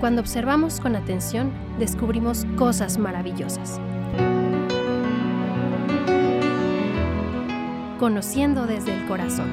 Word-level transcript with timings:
Cuando 0.00 0.22
observamos 0.22 0.80
con 0.80 0.96
atención, 0.96 1.52
descubrimos 1.78 2.46
cosas 2.56 2.96
maravillosas. 2.96 3.78
Conociendo 7.98 8.66
desde 8.66 8.94
el 8.94 9.06
corazón. 9.06 9.50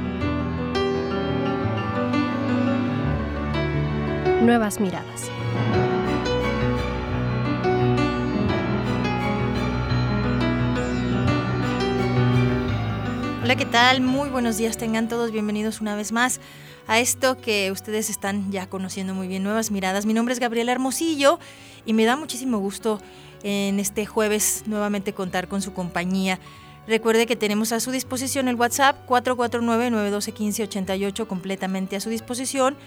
Nuevas 4.46 4.80
miradas. 4.80 5.30
Hola, 13.44 13.56
¿qué 13.58 13.66
tal? 13.66 14.00
Muy 14.00 14.30
buenos 14.30 14.56
días, 14.56 14.78
tengan 14.78 15.10
todos 15.10 15.32
bienvenidos 15.32 15.82
una 15.82 15.98
vez 15.98 16.14
más 16.14 16.40
a 16.88 17.00
esto 17.00 17.38
que 17.38 17.72
ustedes 17.72 18.10
están 18.10 18.52
ya 18.52 18.68
conociendo 18.68 19.14
muy 19.14 19.28
bien, 19.28 19.44
Nuevas 19.44 19.70
Miradas. 19.72 20.06
Mi 20.06 20.14
nombre 20.14 20.34
es 20.34 20.40
Gabriela 20.40 20.72
Hermosillo 20.72 21.38
y 21.86 21.92
me 21.94 22.06
da 22.06 22.16
muchísimo 22.16 22.60
gusto 22.60 23.02
en 23.44 23.80
este 23.80 24.06
jueves 24.06 24.64
nuevamente 24.66 25.12
contar 25.14 25.50
con 25.50 25.62
su 25.62 25.74
compañía. 25.74 26.40
Recuerde 26.88 27.26
que 27.26 27.36
tenemos 27.36 27.74
a 27.74 27.82
su 27.82 27.92
disposición 27.92 28.48
el 28.48 28.56
WhatsApp 28.56 29.06
449-912-1588 29.08 31.28
completamente 31.28 31.98
a 31.98 32.00
su 32.00 32.10
disposición 32.10 32.78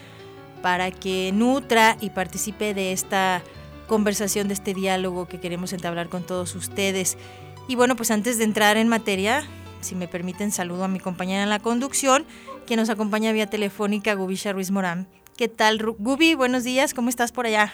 para 0.63 0.89
que 0.89 1.29
nutra 1.33 1.97
y 2.01 2.09
participe 2.09 2.73
de 2.73 2.93
esta 2.93 3.43
conversación, 3.87 4.47
de 4.47 4.55
este 4.55 4.73
diálogo 4.73 5.27
que 5.27 5.39
queremos 5.39 5.73
entablar 5.73 6.09
con 6.09 6.23
todos 6.23 6.55
ustedes. 6.55 7.19
Y 7.67 7.75
bueno, 7.75 7.95
pues 7.95 8.09
antes 8.09 8.39
de 8.39 8.45
entrar 8.45 8.77
en 8.77 8.87
materia, 8.87 9.43
si 9.81 9.93
me 9.95 10.07
permiten, 10.07 10.51
saludo 10.51 10.85
a 10.85 10.87
mi 10.87 10.99
compañera 10.99 11.43
en 11.43 11.49
la 11.49 11.59
conducción, 11.59 12.25
que 12.71 12.77
nos 12.77 12.89
acompaña 12.89 13.33
vía 13.33 13.47
telefónica, 13.47 14.13
Gubisha 14.13 14.53
Ruiz 14.53 14.71
Morán. 14.71 15.05
¿Qué 15.35 15.49
tal, 15.49 15.77
Gubi? 15.77 16.35
Buenos 16.35 16.63
días, 16.63 16.93
¿cómo 16.93 17.09
estás 17.09 17.33
por 17.33 17.45
allá? 17.45 17.73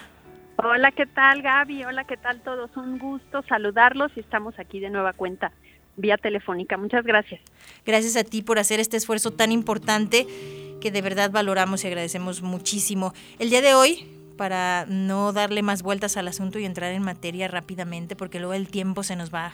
Hola, 0.56 0.90
¿qué 0.90 1.06
tal, 1.06 1.40
Gaby? 1.40 1.84
Hola, 1.84 2.02
¿qué 2.02 2.16
tal 2.16 2.40
todos? 2.40 2.76
Un 2.76 2.98
gusto 2.98 3.44
saludarlos 3.48 4.10
y 4.16 4.20
estamos 4.20 4.58
aquí 4.58 4.80
de 4.80 4.90
nueva 4.90 5.12
cuenta 5.12 5.52
vía 5.96 6.16
telefónica. 6.16 6.76
Muchas 6.76 7.04
gracias. 7.04 7.40
Gracias 7.86 8.16
a 8.16 8.24
ti 8.24 8.42
por 8.42 8.58
hacer 8.58 8.80
este 8.80 8.96
esfuerzo 8.96 9.30
tan 9.30 9.52
importante 9.52 10.26
que 10.80 10.90
de 10.90 11.00
verdad 11.00 11.30
valoramos 11.30 11.84
y 11.84 11.86
agradecemos 11.86 12.42
muchísimo. 12.42 13.14
El 13.38 13.50
día 13.50 13.62
de 13.62 13.74
hoy, 13.74 14.04
para 14.36 14.84
no 14.88 15.32
darle 15.32 15.62
más 15.62 15.82
vueltas 15.84 16.16
al 16.16 16.26
asunto 16.26 16.58
y 16.58 16.64
entrar 16.64 16.92
en 16.92 17.04
materia 17.04 17.46
rápidamente, 17.46 18.16
porque 18.16 18.40
luego 18.40 18.54
el 18.54 18.66
tiempo 18.66 19.04
se 19.04 19.14
nos 19.14 19.32
va 19.32 19.52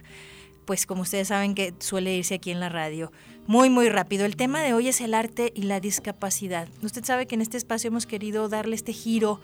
pues 0.64 0.86
como 0.86 1.02
ustedes 1.02 1.28
saben 1.28 1.54
que 1.54 1.74
suele 1.78 2.16
irse 2.16 2.34
aquí 2.34 2.50
en 2.50 2.60
la 2.60 2.68
radio. 2.68 3.12
Muy, 3.46 3.70
muy 3.70 3.88
rápido. 3.88 4.24
El 4.24 4.36
tema 4.36 4.62
de 4.62 4.74
hoy 4.74 4.88
es 4.88 5.00
el 5.00 5.14
arte 5.14 5.52
y 5.54 5.62
la 5.62 5.80
discapacidad. 5.80 6.68
Usted 6.82 7.04
sabe 7.04 7.26
que 7.26 7.34
en 7.34 7.42
este 7.42 7.56
espacio 7.56 7.88
hemos 7.88 8.06
querido 8.06 8.48
darle 8.48 8.74
este 8.74 8.92
giro 8.92 9.40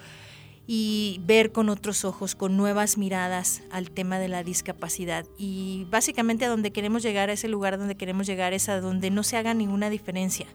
y 0.66 1.20
ver 1.24 1.52
con 1.52 1.68
otros 1.68 2.04
ojos, 2.04 2.34
con 2.34 2.56
nuevas 2.56 2.96
miradas 2.96 3.62
al 3.70 3.90
tema 3.90 4.18
de 4.18 4.28
la 4.28 4.44
discapacidad. 4.44 5.26
Y 5.36 5.86
básicamente 5.90 6.44
a 6.44 6.48
donde 6.48 6.70
queremos 6.70 7.02
llegar, 7.02 7.28
a 7.28 7.32
ese 7.32 7.48
lugar 7.48 7.76
donde 7.76 7.96
queremos 7.96 8.26
llegar, 8.26 8.52
es 8.52 8.68
a 8.68 8.80
donde 8.80 9.10
no 9.10 9.22
se 9.22 9.36
haga 9.36 9.52
ninguna 9.52 9.90
diferencia, 9.90 10.46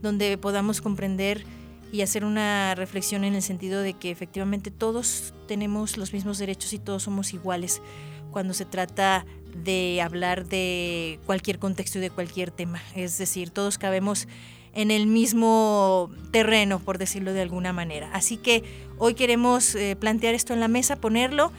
donde 0.00 0.38
podamos 0.38 0.80
comprender 0.80 1.44
y 1.92 2.00
hacer 2.00 2.24
una 2.24 2.74
reflexión 2.74 3.22
en 3.22 3.34
el 3.34 3.42
sentido 3.42 3.82
de 3.82 3.92
que 3.92 4.10
efectivamente 4.10 4.70
todos 4.70 5.34
tenemos 5.46 5.98
los 5.98 6.14
mismos 6.14 6.38
derechos 6.38 6.72
y 6.72 6.78
todos 6.78 7.02
somos 7.02 7.34
iguales 7.34 7.82
cuando 8.30 8.54
se 8.54 8.64
trata 8.64 9.26
de 9.54 10.00
hablar 10.02 10.46
de 10.46 11.20
cualquier 11.26 11.58
contexto 11.58 11.98
y 11.98 12.00
de 12.00 12.10
cualquier 12.10 12.50
tema. 12.50 12.80
Es 12.96 13.18
decir, 13.18 13.50
todos 13.50 13.76
cabemos 13.76 14.26
en 14.74 14.90
el 14.90 15.06
mismo 15.06 16.10
terreno, 16.30 16.80
por 16.80 16.96
decirlo 16.96 17.34
de 17.34 17.42
alguna 17.42 17.74
manera. 17.74 18.10
Así 18.14 18.38
que 18.38 18.64
hoy 18.96 19.12
queremos 19.12 19.74
eh, 19.74 19.94
plantear 19.94 20.34
esto 20.34 20.54
en 20.54 20.60
la 20.60 20.68
mesa, 20.68 20.96
ponerlo 20.96 21.52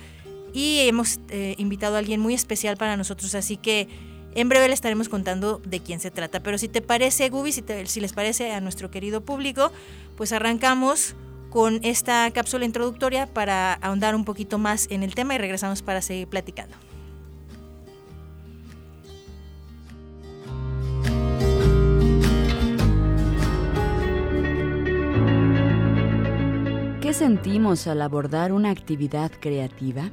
y 0.51 0.79
hemos 0.79 1.19
eh, 1.29 1.53
invitado 1.59 1.95
a 1.95 1.99
alguien 1.99 2.19
muy 2.19 2.33
especial 2.33 2.75
para 2.75 2.97
nosotros, 2.97 3.35
así 3.35 3.57
que 3.57 3.87
en 4.35 4.49
breve 4.49 4.67
le 4.67 4.73
estaremos 4.73 5.09
contando 5.09 5.59
de 5.65 5.79
quién 5.79 5.99
se 5.99 6.11
trata. 6.11 6.41
Pero 6.41 6.57
si 6.57 6.67
te 6.67 6.81
parece, 6.81 7.29
Gubi, 7.29 7.51
si, 7.51 7.63
si 7.85 7.99
les 7.99 8.13
parece 8.13 8.51
a 8.51 8.61
nuestro 8.61 8.91
querido 8.91 9.21
público, 9.21 9.71
pues 10.17 10.31
arrancamos 10.31 11.15
con 11.49 11.79
esta 11.83 12.31
cápsula 12.31 12.65
introductoria 12.65 13.27
para 13.27 13.73
ahondar 13.75 14.15
un 14.15 14.25
poquito 14.25 14.57
más 14.57 14.87
en 14.89 15.03
el 15.03 15.13
tema 15.13 15.35
y 15.35 15.37
regresamos 15.37 15.83
para 15.83 16.01
seguir 16.01 16.27
platicando. 16.27 16.75
¿Qué 27.01 27.13
sentimos 27.13 27.85
al 27.85 28.01
abordar 28.01 28.51
una 28.53 28.71
actividad 28.71 29.31
creativa? 29.39 30.09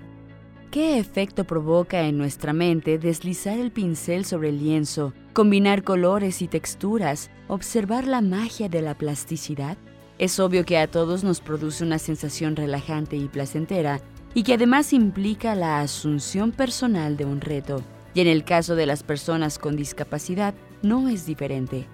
¿Qué 0.70 1.00
efecto 1.00 1.42
provoca 1.42 2.02
en 2.02 2.16
nuestra 2.16 2.52
mente 2.52 2.96
deslizar 2.96 3.58
el 3.58 3.72
pincel 3.72 4.24
sobre 4.24 4.50
el 4.50 4.60
lienzo, 4.62 5.12
combinar 5.32 5.82
colores 5.82 6.42
y 6.42 6.46
texturas, 6.46 7.28
observar 7.48 8.06
la 8.06 8.20
magia 8.20 8.68
de 8.68 8.80
la 8.80 8.96
plasticidad? 8.96 9.76
Es 10.18 10.38
obvio 10.38 10.64
que 10.64 10.78
a 10.78 10.86
todos 10.86 11.24
nos 11.24 11.40
produce 11.40 11.82
una 11.82 11.98
sensación 11.98 12.54
relajante 12.54 13.16
y 13.16 13.26
placentera 13.26 14.00
y 14.32 14.44
que 14.44 14.54
además 14.54 14.92
implica 14.92 15.56
la 15.56 15.80
asunción 15.80 16.52
personal 16.52 17.16
de 17.16 17.24
un 17.24 17.40
reto. 17.40 17.82
Y 18.14 18.20
en 18.20 18.28
el 18.28 18.44
caso 18.44 18.76
de 18.76 18.86
las 18.86 19.02
personas 19.02 19.58
con 19.58 19.74
discapacidad, 19.74 20.54
no 20.82 21.08
es 21.08 21.26
diferente. 21.26 21.88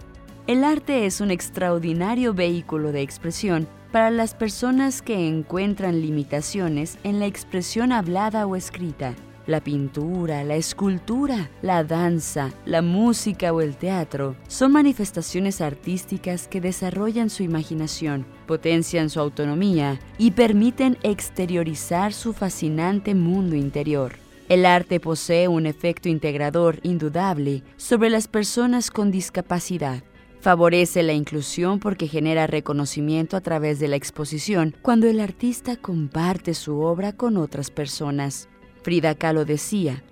El 0.47 0.65
arte 0.65 1.07
es 1.07 1.23
un 1.23 1.31
extraordinario 1.31 2.35
vehículo 2.35 2.93
de 2.93 3.01
expresión 3.01 3.69
para 3.93 4.11
las 4.11 4.35
personas 4.35 5.03
que 5.03 5.29
encuentran 5.29 6.01
limitaciones 6.01 6.99
en 7.05 7.19
la 7.19 7.27
expresión 7.27 7.93
hablada 7.93 8.47
o 8.47 8.57
escrita. 8.57 9.15
La 9.47 9.61
pintura, 9.61 10.43
la 10.43 10.57
escultura, 10.57 11.51
la 11.63 11.85
danza, 11.85 12.53
la 12.65 12.83
música 12.83 13.53
o 13.53 13.61
el 13.61 13.77
teatro 13.77 14.35
son 14.49 14.73
manifestaciones 14.73 15.61
artísticas 15.61 16.49
que 16.49 16.61
desarrollan 16.61 17.31
su 17.31 17.45
imaginación, 17.45 18.27
potencian 18.49 19.09
su 19.09 19.21
autonomía 19.21 20.01
y 20.19 20.33
permiten 20.33 20.99
exteriorizar 21.05 22.13
su 22.13 22.33
fascinante 22.33 23.15
mundo 23.15 23.55
interior. 23.55 24.15
El 24.49 24.67
arte 24.67 24.99
posee 24.99 25.47
un 25.47 25.67
efecto 25.67 26.09
integrador 26.09 26.81
indudable 26.83 27.63
sobre 27.77 28.11
las 28.11 28.27
personas 28.27 28.91
con 28.91 29.13
discapacidad. 29.13 30.03
Favorece 30.47 31.03
la 31.03 31.13
inclusión 31.13 31.81
porque 31.81 32.07
genera 32.07 32.47
reconocimiento 32.47 33.37
a 33.37 33.41
través 33.41 33.81
de 33.81 33.89
la 33.89 33.97
exposición 33.97 34.77
cuando 34.81 35.09
el 35.09 35.19
artista 35.19 35.75
comparte 35.75 36.55
su 36.55 36.79
obra 36.83 37.13
con 37.13 37.37
otras 37.37 37.73
personas. 37.73 38.49
Frida 38.85 39.17
Kahlo 39.17 39.45
decía, 39.45 40.05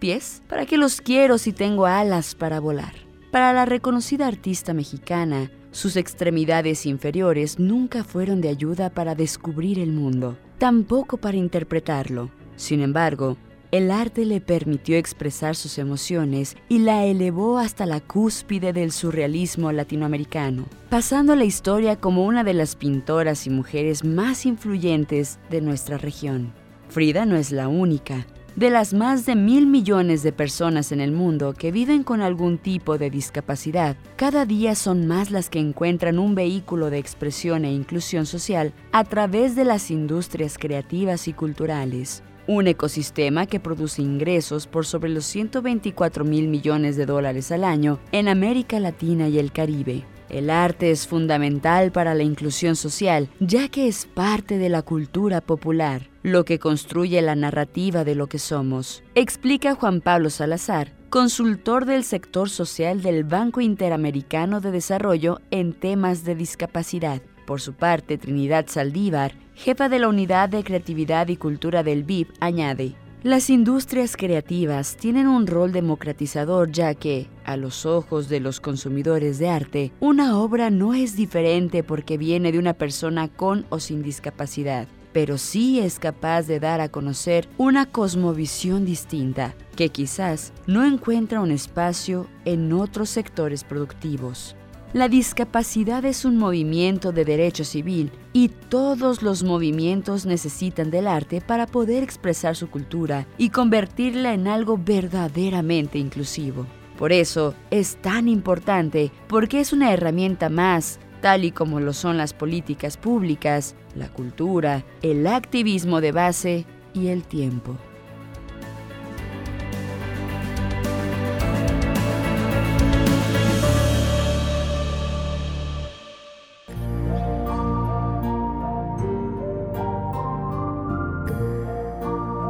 pies, 0.00 0.42
¿para 0.48 0.66
qué 0.66 0.78
los 0.78 1.00
quiero 1.00 1.38
si 1.38 1.52
tengo 1.52 1.86
alas 1.86 2.34
para 2.34 2.58
volar? 2.58 2.92
Para 3.30 3.52
la 3.52 3.66
reconocida 3.66 4.26
artista 4.26 4.74
mexicana, 4.74 5.52
sus 5.70 5.94
extremidades 5.94 6.84
inferiores 6.84 7.60
nunca 7.60 8.02
fueron 8.02 8.40
de 8.40 8.48
ayuda 8.48 8.90
para 8.90 9.14
descubrir 9.14 9.78
el 9.78 9.92
mundo, 9.92 10.36
tampoco 10.58 11.18
para 11.18 11.36
interpretarlo. 11.36 12.32
Sin 12.56 12.80
embargo, 12.80 13.36
el 13.70 13.90
arte 13.90 14.24
le 14.24 14.40
permitió 14.40 14.96
expresar 14.96 15.54
sus 15.54 15.78
emociones 15.78 16.56
y 16.68 16.78
la 16.78 17.04
elevó 17.04 17.58
hasta 17.58 17.84
la 17.84 18.00
cúspide 18.00 18.72
del 18.72 18.92
surrealismo 18.92 19.72
latinoamericano, 19.72 20.64
pasando 20.88 21.36
la 21.36 21.44
historia 21.44 21.96
como 21.96 22.24
una 22.24 22.44
de 22.44 22.54
las 22.54 22.76
pintoras 22.76 23.46
y 23.46 23.50
mujeres 23.50 24.04
más 24.04 24.46
influyentes 24.46 25.38
de 25.50 25.60
nuestra 25.60 25.98
región. 25.98 26.52
Frida 26.88 27.26
no 27.26 27.36
es 27.36 27.52
la 27.52 27.68
única. 27.68 28.26
De 28.56 28.70
las 28.70 28.92
más 28.92 29.24
de 29.24 29.36
mil 29.36 29.66
millones 29.68 30.24
de 30.24 30.32
personas 30.32 30.90
en 30.90 31.00
el 31.00 31.12
mundo 31.12 31.52
que 31.52 31.70
viven 31.70 32.02
con 32.02 32.22
algún 32.22 32.58
tipo 32.58 32.98
de 32.98 33.08
discapacidad, 33.08 33.96
cada 34.16 34.46
día 34.46 34.74
son 34.74 35.06
más 35.06 35.30
las 35.30 35.48
que 35.48 35.60
encuentran 35.60 36.18
un 36.18 36.34
vehículo 36.34 36.90
de 36.90 36.98
expresión 36.98 37.64
e 37.64 37.72
inclusión 37.72 38.26
social 38.26 38.72
a 38.90 39.04
través 39.04 39.54
de 39.54 39.64
las 39.64 39.92
industrias 39.92 40.58
creativas 40.58 41.28
y 41.28 41.34
culturales. 41.34 42.24
Un 42.48 42.66
ecosistema 42.66 43.44
que 43.44 43.60
produce 43.60 44.00
ingresos 44.00 44.66
por 44.66 44.86
sobre 44.86 45.10
los 45.10 45.26
124 45.26 46.24
mil 46.24 46.48
millones 46.48 46.96
de 46.96 47.04
dólares 47.04 47.52
al 47.52 47.62
año 47.62 48.00
en 48.10 48.26
América 48.26 48.80
Latina 48.80 49.28
y 49.28 49.38
el 49.38 49.52
Caribe. 49.52 50.06
El 50.30 50.48
arte 50.48 50.90
es 50.90 51.06
fundamental 51.06 51.92
para 51.92 52.14
la 52.14 52.22
inclusión 52.22 52.74
social, 52.74 53.28
ya 53.38 53.68
que 53.68 53.86
es 53.86 54.06
parte 54.06 54.56
de 54.56 54.70
la 54.70 54.80
cultura 54.80 55.42
popular, 55.42 56.08
lo 56.22 56.46
que 56.46 56.58
construye 56.58 57.20
la 57.20 57.34
narrativa 57.34 58.02
de 58.02 58.14
lo 58.14 58.28
que 58.28 58.38
somos, 58.38 59.02
explica 59.14 59.74
Juan 59.74 60.00
Pablo 60.00 60.30
Salazar, 60.30 60.94
consultor 61.10 61.84
del 61.84 62.02
sector 62.02 62.48
social 62.48 63.02
del 63.02 63.24
Banco 63.24 63.60
Interamericano 63.60 64.62
de 64.62 64.70
Desarrollo 64.70 65.42
en 65.50 65.74
temas 65.74 66.24
de 66.24 66.34
discapacidad. 66.34 67.20
Por 67.48 67.62
su 67.62 67.72
parte, 67.72 68.18
Trinidad 68.18 68.66
Saldívar, 68.68 69.32
jefa 69.54 69.88
de 69.88 69.98
la 69.98 70.08
Unidad 70.08 70.50
de 70.50 70.62
Creatividad 70.62 71.28
y 71.28 71.38
Cultura 71.38 71.82
del 71.82 72.04
BIP, 72.04 72.28
añade, 72.40 72.94
las 73.22 73.48
industrias 73.48 74.18
creativas 74.18 74.98
tienen 74.98 75.26
un 75.26 75.46
rol 75.46 75.72
democratizador 75.72 76.70
ya 76.70 76.92
que, 76.92 77.26
a 77.46 77.56
los 77.56 77.86
ojos 77.86 78.28
de 78.28 78.40
los 78.40 78.60
consumidores 78.60 79.38
de 79.38 79.48
arte, 79.48 79.92
una 79.98 80.38
obra 80.38 80.68
no 80.68 80.92
es 80.92 81.16
diferente 81.16 81.82
porque 81.82 82.18
viene 82.18 82.52
de 82.52 82.58
una 82.58 82.74
persona 82.74 83.28
con 83.28 83.64
o 83.70 83.80
sin 83.80 84.02
discapacidad. 84.02 84.86
pero 85.14 85.38
sí 85.38 85.80
es 85.80 85.98
capaz 85.98 86.42
de 86.42 86.60
dar 86.60 86.82
a 86.82 86.90
conocer 86.90 87.48
una 87.56 87.86
cosmovisión 87.86 88.84
distinta 88.84 89.54
que 89.74 89.88
quizás 89.88 90.52
no 90.66 90.84
encuentra 90.84 91.40
un 91.40 91.50
espacio 91.50 92.26
en 92.44 92.72
otros 92.74 93.08
sectores 93.08 93.64
productivos. 93.64 94.54
La 94.94 95.08
discapacidad 95.08 96.06
es 96.06 96.24
un 96.24 96.38
movimiento 96.38 97.12
de 97.12 97.26
derecho 97.26 97.62
civil 97.62 98.10
y 98.32 98.48
todos 98.48 99.20
los 99.20 99.42
movimientos 99.42 100.24
necesitan 100.24 100.90
del 100.90 101.06
arte 101.06 101.42
para 101.42 101.66
poder 101.66 102.02
expresar 102.02 102.56
su 102.56 102.70
cultura 102.70 103.26
y 103.36 103.50
convertirla 103.50 104.32
en 104.32 104.48
algo 104.48 104.78
verdaderamente 104.78 105.98
inclusivo. 105.98 106.66
Por 106.98 107.12
eso 107.12 107.54
es 107.70 107.96
tan 108.00 108.28
importante 108.28 109.12
porque 109.28 109.60
es 109.60 109.74
una 109.74 109.92
herramienta 109.92 110.48
más 110.48 110.98
tal 111.20 111.44
y 111.44 111.50
como 111.50 111.80
lo 111.80 111.92
son 111.92 112.16
las 112.16 112.32
políticas 112.32 112.96
públicas, 112.96 113.74
la 113.94 114.08
cultura, 114.08 114.86
el 115.02 115.26
activismo 115.26 116.00
de 116.00 116.12
base 116.12 116.66
y 116.94 117.08
el 117.08 117.24
tiempo. 117.24 117.76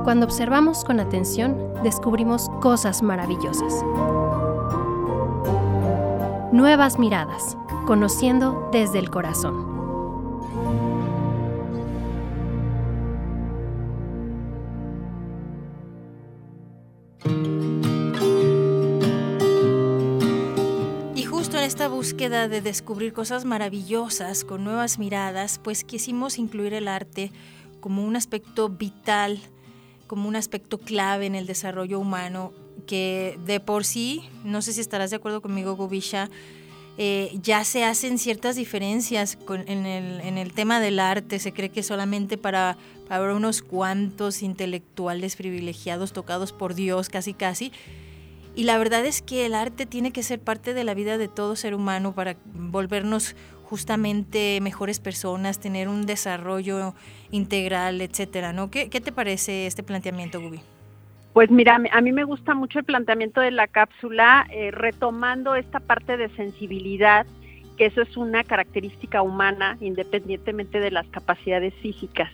Cuando 0.09 0.25
observamos 0.25 0.85
con 0.85 1.01
atención, 1.01 1.75
descubrimos 1.83 2.49
cosas 2.63 3.03
maravillosas. 3.03 3.85
Nuevas 6.51 6.99
miradas 6.99 7.59
conociendo 7.87 8.71
desde 8.73 9.01
el 9.01 9.11
corazón. 9.11 9.55
Y 21.15 21.23
justo 21.25 21.59
en 21.59 21.65
esta 21.65 21.89
búsqueda 21.89 22.49
de 22.49 22.63
descubrir 22.63 23.13
cosas 23.13 23.45
maravillosas 23.45 24.45
con 24.45 24.65
nuevas 24.65 24.99
miradas, 24.99 25.61
pues 25.63 25.85
quisimos 25.85 26.39
incluir 26.39 26.73
el 26.73 26.89
arte 26.89 27.31
como 27.81 28.07
un 28.07 28.17
aspecto 28.17 28.71
vital, 28.71 29.39
como 30.09 30.27
un 30.29 30.35
aspecto 30.35 30.79
clave 30.79 31.27
en 31.27 31.37
el 31.37 31.47
desarrollo 31.47 32.01
humano 32.01 32.53
que 32.89 33.39
de 33.45 33.61
por 33.61 33.85
sí, 33.85 34.29
no 34.43 34.63
sé 34.63 34.73
si 34.73 34.81
estarás 34.81 35.11
de 35.11 35.17
acuerdo 35.17 35.41
conmigo, 35.41 35.77
Gubisha, 35.77 36.29
eh, 37.01 37.39
ya 37.41 37.63
se 37.63 37.85
hacen 37.85 38.19
ciertas 38.19 38.57
diferencias 38.57 39.39
en, 39.67 39.87
el, 39.87 40.53
tema 40.53 40.81
del 40.81 40.99
arte. 40.99 41.39
Se 41.39 41.53
cree 41.53 41.69
que 41.69 41.85
solamente 41.85 42.37
para, 42.37 42.77
para 43.07 43.35
unos 43.35 43.63
cuantos 43.63 44.43
intelectuales 44.43 45.37
privilegiados 45.37 46.13
tocados 46.13 46.53
por 46.53 46.75
Dios, 46.75 47.09
casi 47.09 47.35
casi. 47.35 47.71
Y 48.57 48.65
la 48.65 48.77
verdad 48.79 49.07
es 49.07 49.23
que 49.23 49.47
el 49.47 49.55
arte 49.55 49.87
tiene 49.87 50.11
que 50.11 50.25
ser 50.25 50.41
parte 50.41 50.75
de 50.75 50.83
la 50.83 50.95
vida 50.95 51.19
de 51.19 51.29
todo 51.29 51.55
ser 51.55 51.73
humano 51.73 52.13
para 52.13 52.37
volvernos 52.53 53.37
justamente 53.69 54.61
mejores 54.63 54.99
personas, 54.99 55.61
tener 55.61 55.89
un 55.89 56.07
desarrollo 56.07 56.95
integral, 57.31 58.01
etcétera, 58.01 58.55
¿no? 58.55 58.71
¿Qué, 58.71 58.89
qué 58.89 59.01
te 59.01 59.13
parece 59.13 59.67
este 59.67 59.83
planteamiento, 59.83 60.41
Gubi? 60.41 60.61
Pues 61.35 61.51
mira, 61.51 61.79
a 61.93 62.01
mí 62.01 62.13
me 62.13 62.25
gusta 62.25 62.55
mucho 62.55 62.79
el 62.79 62.85
planteamiento 62.87 63.41
de 63.43 63.51
la 63.51 63.69
cápsula, 63.69 64.47
eh, 64.51 64.71
retomando 64.71 65.55
esta 65.55 65.81
parte 65.81 66.17
de 66.17 66.31
sensibilidad, 66.31 67.27
que 67.77 67.87
eso 67.87 68.01
es 68.03 68.17
una 68.17 68.43
característica 68.43 69.21
humana, 69.21 69.77
independientemente 69.81 70.81
de 70.81 70.91
las 70.91 71.07
capacidades 71.09 71.75
físicas. 71.75 72.33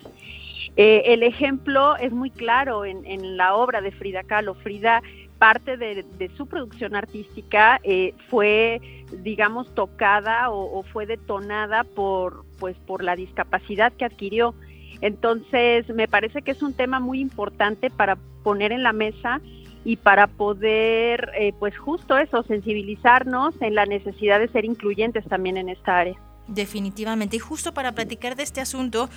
Eh, 0.76 1.02
el 1.06 1.22
ejemplo 1.22 1.96
es 1.96 2.12
muy 2.12 2.30
claro 2.30 2.84
en, 2.84 3.36
la 3.36 3.54
obra 3.54 3.80
de 3.80 3.90
Frida 3.90 4.22
Kahlo. 4.22 4.54
Frida, 4.54 5.02
parte 5.38 5.76
de, 5.76 6.30
su 6.36 6.46
producción 6.46 6.96
artística 6.96 7.80
eh, 7.82 8.14
fue, 8.30 8.80
digamos, 9.22 9.74
tocada 9.74 10.50
o, 10.50 10.78
o, 10.78 10.82
fue 10.82 11.06
detonada 11.06 11.84
por, 11.84 12.44
pues, 12.58 12.76
por 12.86 13.02
la 13.02 13.16
discapacidad 13.16 13.92
que 13.92 14.04
adquirió. 14.04 14.54
Entonces, 15.00 15.88
me 15.88 16.08
parece 16.08 16.42
que 16.42 16.52
es 16.52 16.62
un 16.62 16.74
tema 16.74 17.00
muy 17.00 17.20
importante 17.20 17.90
para 17.90 18.16
poner 18.42 18.72
en 18.72 18.82
la 18.82 18.92
mesa 18.92 19.40
y 19.84 19.96
para 19.96 20.26
poder, 20.26 21.30
eh, 21.38 21.52
pues 21.58 21.76
justo 21.76 22.16
eso, 22.16 22.42
sensibilizarnos 22.44 23.54
en 23.60 23.74
la 23.74 23.84
necesidad 23.84 24.40
de 24.40 24.48
ser 24.48 24.64
incluyentes 24.64 25.24
también 25.26 25.56
en 25.56 25.68
esta 25.68 25.98
área. 25.98 26.14
Definitivamente. 26.48 27.36
Y 27.36 27.38
justo 27.38 27.74
para 27.74 27.92
platicar 27.92 28.34
de 28.36 28.42
este 28.42 28.60
asunto, 28.60 29.10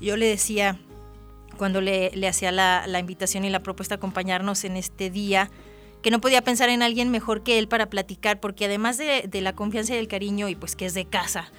yo 0.00 0.16
le 0.16 0.26
decía, 0.26 0.78
cuando 1.58 1.80
le, 1.80 2.10
hacía 2.26 2.50
la, 2.50 2.98
invitación 2.98 3.44
y 3.44 3.50
la 3.50 3.60
propuesta 3.60 3.94
de 3.94 3.98
acompañarnos 3.98 4.64
en 4.64 4.76
este 4.76 5.10
día, 5.10 5.50
que 6.06 6.12
no 6.12 6.20
podía 6.20 6.40
pensar 6.40 6.68
en 6.68 6.84
alguien 6.84 7.10
mejor 7.10 7.42
que 7.42 7.58
él 7.58 7.66
para 7.66 7.86
platicar, 7.86 8.38
porque 8.38 8.66
además 8.66 8.96
de, 8.96 9.28
la 9.40 9.54
confianza 9.54 9.96
y 9.96 9.98
el 9.98 10.06
cariño, 10.06 10.48
y 10.48 10.54
pues 10.54 10.76
que 10.76 10.86
es 10.86 10.94
de 10.94 11.04
casa, 11.04 11.50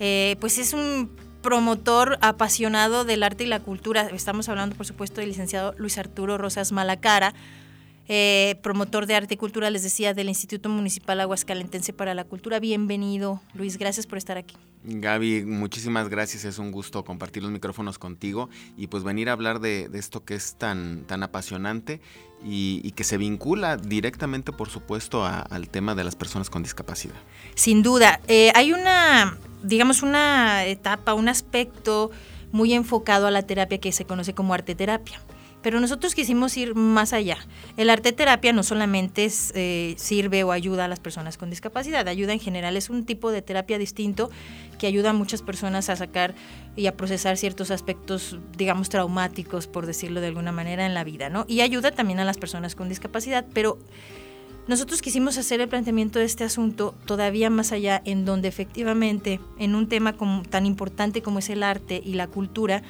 eh, 0.00 0.36
pues 0.40 0.56
es 0.56 0.72
un 0.72 1.10
promotor 1.42 2.16
apasionado 2.22 3.04
del 3.04 3.22
arte 3.22 3.44
y 3.44 3.46
la 3.48 3.60
cultura. 3.60 4.08
Estamos 4.14 4.48
hablando, 4.48 4.76
por 4.76 4.86
supuesto, 4.86 5.20
del 5.20 5.28
licenciado 5.28 5.74
Luis 5.76 5.98
Arturo 5.98 6.38
Rosas 6.38 6.72
Malacara, 6.72 7.34
eh, 8.08 8.58
promotor 8.62 9.06
de 9.06 9.14
arte 9.14 9.34
y 9.34 9.36
cultura, 9.36 9.70
les 9.70 9.82
decía, 9.82 10.14
del 10.14 10.28
Instituto 10.28 10.68
Municipal 10.68 11.20
Aguascalentense 11.20 11.92
para 11.92 12.14
la 12.14 12.24
Cultura. 12.24 12.60
Bienvenido, 12.60 13.40
Luis, 13.54 13.78
gracias 13.78 14.06
por 14.06 14.18
estar 14.18 14.38
aquí. 14.38 14.56
Gaby, 14.84 15.44
muchísimas 15.44 16.08
gracias, 16.08 16.44
es 16.44 16.58
un 16.58 16.70
gusto 16.70 17.04
compartir 17.04 17.42
los 17.42 17.50
micrófonos 17.50 17.98
contigo 17.98 18.48
y 18.76 18.86
pues 18.86 19.02
venir 19.02 19.28
a 19.28 19.32
hablar 19.32 19.58
de, 19.58 19.90
esto 19.94 20.24
que 20.24 20.36
es 20.36 20.54
tan, 20.54 21.04
tan 21.06 21.24
apasionante 21.24 22.00
y, 22.44 22.92
que 22.92 23.02
se 23.02 23.18
vincula 23.18 23.76
directamente, 23.76 24.52
por 24.52 24.68
supuesto, 24.68 25.24
al 25.24 25.68
tema 25.68 25.96
de 25.96 26.04
las 26.04 26.14
personas 26.14 26.50
con 26.50 26.62
discapacidad. 26.62 27.16
Sin 27.56 27.82
duda, 27.82 28.20
eh, 28.28 28.52
hay 28.54 28.72
una 28.72 29.36
digamos, 29.66 30.02
una 30.02 30.64
etapa, 30.64 31.14
un 31.14 31.28
aspecto 31.28 32.10
muy 32.52 32.72
enfocado 32.72 33.26
a 33.26 33.30
la 33.30 33.42
terapia 33.42 33.78
que 33.78 33.92
se 33.92 34.04
conoce 34.04 34.34
como 34.34 34.54
arte 34.54 34.74
terapia. 34.74 35.20
Pero 35.62 35.80
nosotros 35.80 36.14
quisimos 36.14 36.56
ir 36.56 36.74
más 36.74 37.12
allá. 37.12 37.38
El 37.76 37.90
arte 37.90 38.12
terapia 38.12 38.52
no 38.52 38.62
solamente 38.62 39.28
eh, 39.54 39.94
sirve 39.98 40.44
o 40.44 40.52
ayuda 40.52 40.84
a 40.84 40.88
las 40.88 41.00
personas 41.00 41.38
con 41.38 41.50
discapacidad, 41.50 42.06
ayuda 42.06 42.32
en 42.32 42.40
general, 42.40 42.76
es 42.76 42.88
un 42.88 43.04
tipo 43.04 43.32
de 43.32 43.42
terapia 43.42 43.78
distinto 43.78 44.30
que 44.78 44.86
ayuda 44.86 45.10
a 45.10 45.12
muchas 45.12 45.42
personas 45.42 45.88
a 45.90 45.96
sacar 45.96 46.34
y 46.76 46.86
a 46.86 46.96
procesar 46.96 47.36
ciertos 47.36 47.70
aspectos, 47.70 48.38
digamos, 48.56 48.90
traumáticos, 48.90 49.66
por 49.66 49.86
decirlo 49.86 50.20
de 50.20 50.28
alguna 50.28 50.52
manera, 50.52 50.86
en 50.86 50.94
la 50.94 51.04
vida, 51.04 51.30
¿no? 51.30 51.46
Y 51.48 51.62
ayuda 51.62 51.90
también 51.90 52.20
a 52.20 52.24
las 52.24 52.38
personas 52.38 52.74
con 52.74 52.88
discapacidad, 52.88 53.44
pero 53.52 53.78
nosotros 54.68 55.00
quisimos 55.00 55.38
hacer 55.38 55.60
el 55.60 55.68
planteamiento 55.68 56.18
de 56.18 56.24
este 56.24 56.42
asunto 56.42 56.92
todavía 57.04 57.50
más 57.50 57.70
allá, 57.70 58.02
en 58.04 58.24
donde 58.24 58.48
efectivamente, 58.48 59.40
en 59.58 59.76
un 59.76 59.88
tema 59.88 60.16
tan 60.50 60.66
importante 60.66 61.22
como 61.22 61.38
es 61.38 61.48
el 61.50 61.62
arte 61.62 62.02
y 62.04 62.14
la 62.14 62.26
cultura, 62.26 62.82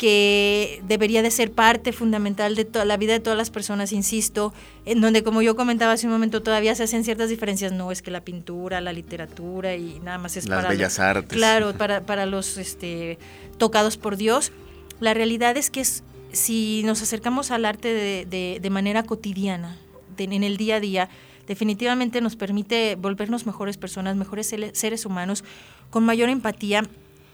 que 0.00 0.82
debería 0.88 1.20
de 1.20 1.30
ser 1.30 1.52
parte 1.52 1.92
fundamental 1.92 2.56
de 2.56 2.64
toda 2.64 2.86
la 2.86 2.96
vida 2.96 3.12
de 3.12 3.20
todas 3.20 3.36
las 3.36 3.50
personas, 3.50 3.92
insisto, 3.92 4.54
en 4.86 5.02
donde 5.02 5.22
como 5.22 5.42
yo 5.42 5.56
comentaba 5.56 5.92
hace 5.92 6.06
un 6.06 6.12
momento 6.14 6.42
todavía 6.42 6.74
se 6.74 6.84
hacen 6.84 7.04
ciertas 7.04 7.28
diferencias, 7.28 7.70
no 7.72 7.92
es 7.92 8.00
que 8.00 8.10
la 8.10 8.22
pintura, 8.22 8.80
la 8.80 8.94
literatura 8.94 9.76
y 9.76 10.00
nada 10.00 10.16
más 10.16 10.38
es 10.38 10.48
las 10.48 10.66
bellas 10.66 10.98
artes. 10.98 11.36
Claro, 11.36 11.74
para, 11.78 12.00
para 12.06 12.24
los 12.24 12.56
este, 12.56 13.18
tocados 13.58 13.98
por 13.98 14.16
Dios. 14.16 14.52
La 15.00 15.12
realidad 15.12 15.58
es 15.58 15.68
que 15.68 15.84
si 16.32 16.80
nos 16.86 17.02
acercamos 17.02 17.50
al 17.50 17.66
arte 17.66 17.92
de, 18.24 18.58
de 18.58 18.70
manera 18.70 19.02
cotidiana, 19.02 19.76
en 20.16 20.42
el 20.42 20.56
día 20.56 20.76
a 20.76 20.80
día, 20.80 21.08
definitivamente 21.46 22.22
nos 22.22 22.36
permite 22.36 22.94
volvernos 22.94 23.44
mejores 23.44 23.76
personas, 23.76 24.16
mejores 24.16 24.54
seres 24.72 25.04
humanos, 25.04 25.44
con 25.90 26.04
mayor 26.04 26.30
empatía 26.30 26.84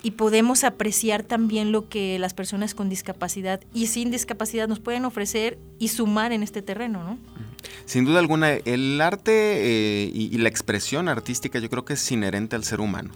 y 0.02 0.12
podemos 0.12 0.64
apreciar 0.64 1.22
también 1.22 1.72
lo 1.72 1.88
que 1.88 2.18
las 2.18 2.34
personas 2.34 2.74
con 2.74 2.88
discapacidad 2.88 3.60
y 3.74 3.86
sin 3.86 4.10
discapacidad 4.10 4.68
nos 4.68 4.80
pueden 4.80 5.04
ofrecer 5.04 5.58
y 5.78 5.88
sumar 5.88 6.32
en 6.32 6.42
este 6.42 6.62
terreno, 6.62 7.02
¿no? 7.02 7.18
Sin 7.84 8.04
duda 8.04 8.18
alguna, 8.18 8.52
el 8.52 9.00
arte 9.00 9.32
eh, 9.32 10.10
y, 10.12 10.36
la 10.38 10.48
expresión 10.48 11.08
artística 11.08 11.58
yo 11.58 11.70
creo 11.70 11.84
que 11.84 11.94
es 11.94 12.12
inherente 12.12 12.56
al 12.56 12.64
ser 12.64 12.80
humano. 12.80 13.10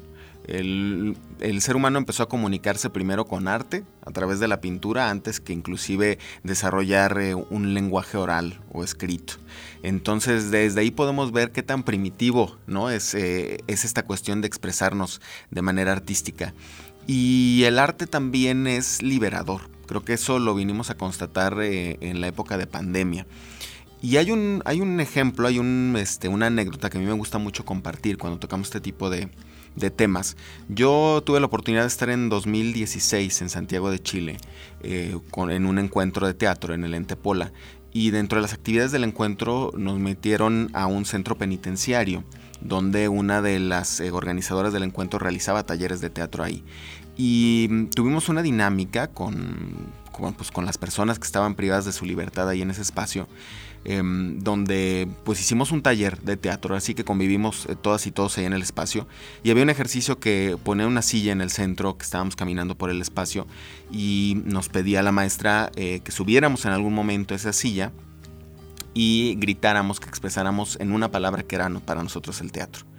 El, 0.46 1.16
ser 1.60 1.76
humano 1.76 1.98
empezó 1.98 2.22
a 2.22 2.28
comunicarse 2.28 2.90
primero 2.90 3.24
con 3.24 3.46
arte 3.46 3.84
a 4.04 4.10
través 4.10 4.40
de 4.40 4.48
la 4.48 4.60
pintura 4.60 5.10
antes 5.10 5.40
que 5.40 5.52
inclusive 5.52 6.18
desarrollar 6.42 7.18
eh, 7.20 7.34
un 7.34 7.74
lenguaje 7.74 8.16
oral 8.16 8.60
o 8.72 8.82
escrito. 8.82 9.34
Entonces 9.82 10.50
desde 10.50 10.80
ahí 10.80 10.90
podemos 10.90 11.32
ver 11.32 11.52
qué 11.52 11.62
tan 11.62 11.82
primitivo 11.82 12.58
¿no? 12.66 12.90
es, 12.90 13.14
eh, 13.14 13.58
es 13.66 13.84
esta 13.84 14.04
cuestión 14.04 14.40
de 14.40 14.48
expresarnos 14.48 15.20
de 15.50 15.62
manera 15.62 15.92
artística. 15.92 16.54
Y 17.06 17.62
el 17.64 17.78
arte 17.78 18.06
también 18.06 18.66
es 18.66 19.02
liberador. 19.02 19.62
Creo 19.86 20.04
que 20.04 20.12
eso 20.12 20.38
lo 20.38 20.54
vinimos 20.54 20.90
a 20.90 20.96
constatar 20.96 21.60
eh, 21.60 21.98
en 22.00 22.20
la 22.20 22.28
época 22.28 22.56
de 22.58 22.66
pandemia. 22.66 23.26
Y 24.02 24.16
hay 24.16 24.30
un, 24.30 24.62
hay 24.64 24.80
un 24.80 24.98
ejemplo, 25.00 25.46
hay 25.46 25.58
un, 25.58 25.94
este, 25.98 26.28
una 26.28 26.46
anécdota 26.46 26.88
que 26.88 26.98
a 26.98 27.00
mí 27.00 27.06
me 27.06 27.12
gusta 27.12 27.38
mucho 27.38 27.64
compartir 27.64 28.16
cuando 28.16 28.38
tocamos 28.38 28.68
este 28.68 28.80
tipo 28.80 29.10
de, 29.10 29.28
temas. 29.96 30.36
Yo 30.68 31.22
tuve 31.24 31.40
la 31.40 31.46
oportunidad 31.46 31.82
de 31.82 31.88
estar 31.88 32.10
en 32.10 32.28
2016 32.28 33.40
en 33.40 33.48
Santiago 33.48 33.90
de 33.90 33.98
Chile 33.98 34.36
eh, 34.82 35.16
con, 35.30 35.50
en 35.50 35.64
un 35.64 35.78
encuentro 35.78 36.26
de 36.26 36.34
teatro 36.34 36.74
en 36.74 36.84
el 36.84 36.92
Entepola 36.92 37.52
y 37.92 38.10
dentro 38.10 38.36
de 38.36 38.42
las 38.42 38.52
actividades 38.52 38.92
del 38.92 39.04
encuentro 39.04 39.72
nos 39.76 39.98
metieron 39.98 40.70
a 40.74 40.86
un 40.86 41.06
centro 41.06 41.38
penitenciario 41.38 42.24
donde 42.60 43.08
una 43.08 43.40
de 43.42 43.58
las 43.58 44.00
eh, 44.00 44.10
organizadoras 44.10 44.72
del 44.72 44.82
encuentro 44.82 45.18
realizaba 45.18 45.64
talleres 45.64 46.00
de 46.00 46.10
teatro 46.10 46.44
ahí. 46.44 46.62
Y 47.16 47.68
mm, 47.70 47.86
tuvimos 47.90 48.28
una 48.28 48.42
dinámica 48.42 49.08
con, 49.08 49.92
con, 50.12 50.34
pues, 50.34 50.50
con 50.50 50.66
las 50.66 50.78
personas 50.78 51.18
que 51.18 51.26
estaban 51.26 51.54
privadas 51.54 51.84
de 51.84 51.92
su 51.92 52.04
libertad 52.04 52.48
ahí 52.48 52.60
en 52.62 52.70
ese 52.70 52.82
espacio 52.82 53.28
Em, 53.82 54.38
donde 54.40 55.08
pues 55.24 55.40
hicimos 55.40 55.72
un 55.72 55.80
taller 55.80 56.20
de 56.20 56.36
teatro, 56.36 56.76
así 56.76 56.94
que 56.94 57.02
convivimos 57.02 57.64
eh, 57.64 57.76
todas 57.80 58.06
y 58.06 58.10
todos 58.10 58.36
ahí 58.36 58.44
en 58.44 58.52
el 58.52 58.60
espacio. 58.60 59.08
Y 59.42 59.50
había 59.50 59.62
un 59.62 59.70
ejercicio 59.70 60.20
que 60.20 60.58
ponía 60.62 60.86
una 60.86 61.00
silla 61.00 61.32
en 61.32 61.40
el 61.40 61.50
centro, 61.50 61.96
que 61.96 62.04
estábamos 62.04 62.36
caminando 62.36 62.76
por 62.76 62.90
el 62.90 63.00
espacio, 63.00 63.46
y 63.90 64.42
nos 64.44 64.68
pedía 64.68 65.02
la 65.02 65.12
maestra 65.12 65.70
eh, 65.76 66.00
que 66.04 66.12
subiéramos 66.12 66.66
en 66.66 66.72
algún 66.72 66.92
momento 66.92 67.34
esa 67.34 67.54
silla 67.54 67.90
y 68.92 69.36
gritáramos, 69.38 69.98
que 69.98 70.08
expresáramos 70.08 70.76
en 70.78 70.92
una 70.92 71.10
palabra 71.10 71.42
que 71.42 71.56
era 71.56 71.70
para 71.70 72.02
nosotros 72.02 72.42
el 72.42 72.52
teatro. 72.52 72.89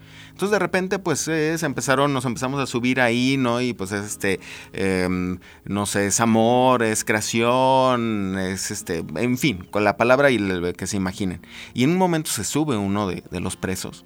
Entonces 0.42 0.56
de 0.56 0.60
repente 0.60 0.98
pues 0.98 1.28
empezaron, 1.28 2.14
nos 2.14 2.26
empezamos 2.26 2.60
a 2.60 2.66
subir 2.66 3.00
ahí, 3.00 3.38
¿no? 3.38 3.62
Y 3.62 3.74
pues 3.74 3.92
es 3.92 4.08
este, 4.08 4.40
em, 4.74 5.38
no 5.66 5.86
sé, 5.86 6.08
es 6.08 6.20
amor, 6.20 6.82
es 6.82 7.06
creación, 7.06 8.40
es 8.40 8.72
este, 8.72 9.06
en 9.18 9.38
fin, 9.38 9.68
con 9.70 9.84
la 9.84 9.98
palabra 9.98 10.32
y 10.32 10.38
el, 10.38 10.74
que 10.76 10.88
se 10.88 10.98
imaginen. 10.98 11.46
Y 11.76 11.84
en 11.84 11.92
un 11.92 11.98
momento 11.98 12.32
se 12.32 12.44
sube 12.44 12.76
uno 12.76 13.08
de, 13.08 13.22
los 13.40 13.56
presos 13.56 14.04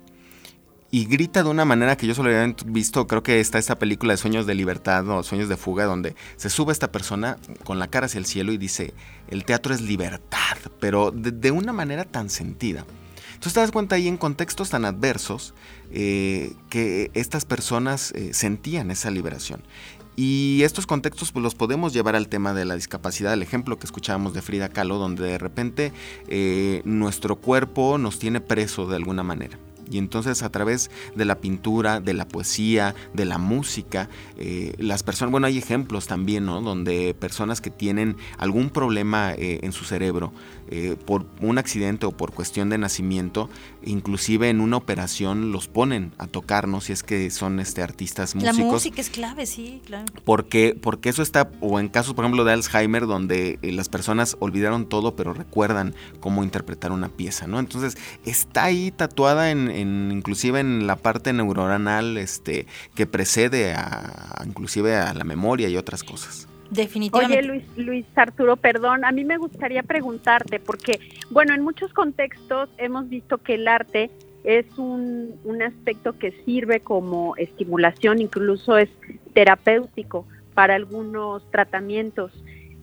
y 0.91 1.05
grita 1.05 1.41
de 1.41 1.49
una 1.49 1.63
manera 1.63 1.95
que 1.95 2.05
yo 2.05 2.13
solo 2.13 2.27
había 2.27 2.53
visto, 2.65 3.07
creo 3.07 3.23
que 3.23 3.39
está 3.39 3.57
esta 3.57 3.79
película 3.79 4.11
de 4.11 4.17
Sueños 4.17 4.45
de 4.45 4.55
Libertad 4.55 5.07
o 5.07 5.23
Sueños 5.23 5.47
de 5.47 5.55
Fuga, 5.55 5.85
donde 5.85 6.15
se 6.35 6.49
sube 6.49 6.73
esta 6.73 6.91
persona 6.91 7.37
con 7.63 7.79
la 7.79 7.87
cara 7.87 8.07
hacia 8.07 8.19
el 8.19 8.25
cielo 8.25 8.51
y 8.51 8.57
dice, 8.57 8.93
el 9.29 9.45
teatro 9.45 9.73
es 9.73 9.79
libertad, 9.79 10.57
pero 10.81 11.11
de 11.11 11.51
una 11.51 11.71
manera 11.71 12.03
tan 12.03 12.29
sentida. 12.29 12.85
Entonces 13.35 13.53
te 13.53 13.59
das 13.59 13.71
cuenta 13.71 13.95
ahí 13.95 14.07
en 14.07 14.17
contextos 14.17 14.69
tan 14.69 14.85
adversos 14.85 15.53
eh, 15.91 16.53
que 16.69 17.11
estas 17.13 17.45
personas 17.45 18.11
eh, 18.11 18.33
sentían 18.33 18.91
esa 18.91 19.11
liberación. 19.11 19.61
Y 20.15 20.61
estos 20.63 20.87
contextos 20.87 21.31
pues, 21.31 21.43
los 21.43 21.55
podemos 21.55 21.93
llevar 21.93 22.15
al 22.15 22.29
tema 22.29 22.53
de 22.53 22.65
la 22.65 22.75
discapacidad, 22.75 23.33
el 23.33 23.43
ejemplo 23.43 23.77
que 23.77 23.85
escuchábamos 23.85 24.33
de 24.33 24.41
Frida 24.41 24.69
Kahlo, 24.69 24.97
donde 24.97 25.25
de 25.25 25.37
repente 25.37 25.91
eh, 26.27 26.81
nuestro 26.85 27.35
cuerpo 27.35 27.97
nos 27.97 28.17
tiene 28.17 28.39
preso 28.39 28.87
de 28.87 28.95
alguna 28.95 29.23
manera. 29.23 29.59
Y 29.91 29.99
entonces 29.99 30.41
a 30.41 30.49
través 30.49 30.89
de 31.15 31.25
la 31.25 31.35
pintura, 31.35 31.99
de 31.99 32.15
la 32.15 32.27
poesía, 32.27 32.95
de 33.13 33.25
la 33.25 33.37
música, 33.37 34.09
las 34.79 35.03
personas, 35.03 35.31
bueno, 35.31 35.45
hay 35.45 35.59
ejemplos 35.59 36.07
también, 36.07 36.47
¿no? 36.47 36.59
Donde 36.61 37.13
personas 37.13 37.61
que 37.61 37.69
tienen 37.69 38.17
algún 38.39 38.71
problema 38.71 39.35
en 39.37 39.71
su 39.73 39.85
cerebro 39.85 40.33
eh, 40.69 40.95
por 41.05 41.25
un 41.41 41.57
accidente 41.57 42.05
o 42.05 42.11
por 42.11 42.31
cuestión 42.33 42.69
de 42.69 42.77
nacimiento, 42.77 43.49
inclusive 43.83 44.49
en 44.49 44.61
una 44.61 44.77
operación 44.77 45.51
los 45.51 45.67
ponen 45.67 46.13
a 46.17 46.27
tocar, 46.27 46.67
¿no? 46.67 46.81
Si 46.81 46.93
es 46.93 47.03
que 47.03 47.29
son 47.29 47.59
este, 47.59 47.81
artistas 47.81 48.35
músicos. 48.35 48.57
La 48.57 48.65
música 48.65 49.01
es 49.01 49.09
clave, 49.09 49.45
sí, 49.45 49.81
claro. 49.85 50.05
Porque, 50.23 50.77
porque 50.79 51.09
eso 51.09 51.21
está, 51.21 51.51
o 51.61 51.79
en 51.79 51.89
casos, 51.89 52.13
por 52.13 52.25
ejemplo, 52.25 52.43
de 52.43 52.53
Alzheimer, 52.53 53.05
donde 53.07 53.59
las 53.61 53.89
personas 53.89 54.37
olvidaron 54.39 54.87
todo, 54.87 55.15
pero 55.15 55.33
recuerdan 55.33 55.93
cómo 56.19 56.43
interpretar 56.43 56.91
una 56.91 57.09
pieza, 57.09 57.47
¿no? 57.47 57.59
Entonces, 57.59 57.97
está 58.25 58.65
ahí 58.65 58.91
tatuada 58.91 59.51
en 59.51 59.65
inclusive 60.11 60.59
en 60.59 60.87
la 60.87 60.95
parte 60.95 61.33
neuronal 61.33 62.17
este, 62.17 62.67
que 62.95 63.05
precede 63.05 63.73
a, 63.73 64.43
inclusive 64.45 64.95
a 64.95 65.13
la 65.13 65.23
memoria 65.23 65.69
y 65.69 65.77
otras 65.77 66.03
cosas. 66.03 66.47
Oye, 67.25 67.43
Luis, 67.43 67.63
Luis 67.77 68.05
Arturo, 68.15 68.57
perdón, 68.57 69.05
a 69.05 69.11
mí 69.11 69.23
me 69.23 69.37
gustaría 69.37 69.83
preguntarte, 69.83 70.59
porque, 70.59 70.99
bueno, 71.31 71.53
en 71.53 71.61
muchos 71.61 71.93
contextos 71.93 72.69
hemos 72.77 73.09
visto 73.09 73.37
que 73.37 73.55
el 73.55 73.67
arte 73.67 74.09
es 74.43 74.65
un, 74.77 75.39
un 75.43 75.61
aspecto 75.61 76.17
que 76.17 76.31
sirve 76.45 76.79
como 76.81 77.35
estimulación, 77.37 78.21
incluso 78.21 78.77
es 78.77 78.89
terapéutico 79.33 80.27
para 80.53 80.75
algunos 80.75 81.49
tratamientos. 81.51 82.31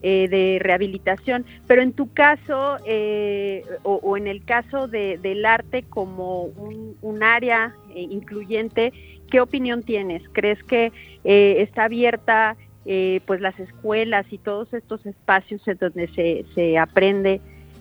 Eh, 0.05 0.27
de 0.27 0.59
rehabilitación. 0.61 1.47
Pero 1.69 1.81
en 1.81 1.93
tu 1.93 2.13
caso, 2.13 2.79
eh, 2.85 3.65
o, 3.85 4.17
en 4.17 4.27
el 4.27 4.45
caso 4.45 4.89
de, 4.89 5.17
del 5.19 5.47
arte 5.47 5.85
como 5.85 6.47
un, 6.47 7.23
área 7.23 7.77
eh, 7.95 8.01
incluyente, 8.11 8.93
¿qué 9.31 9.41
opinión 9.41 9.85
tienes? 9.85 10.25
¿Crees 10.33 10.61
que 10.65 10.91
está 11.23 11.85
abierta 11.85 12.57
pues 12.85 13.41
las 13.41 13.59
escuelas 13.61 14.27
y 14.31 14.39
todos 14.39 14.73
estos 14.75 15.05
espacios 15.07 15.67
en 15.69 15.79
donde 15.79 16.09
se, 16.09 16.45
se 16.55 16.79
aprende 16.79 17.41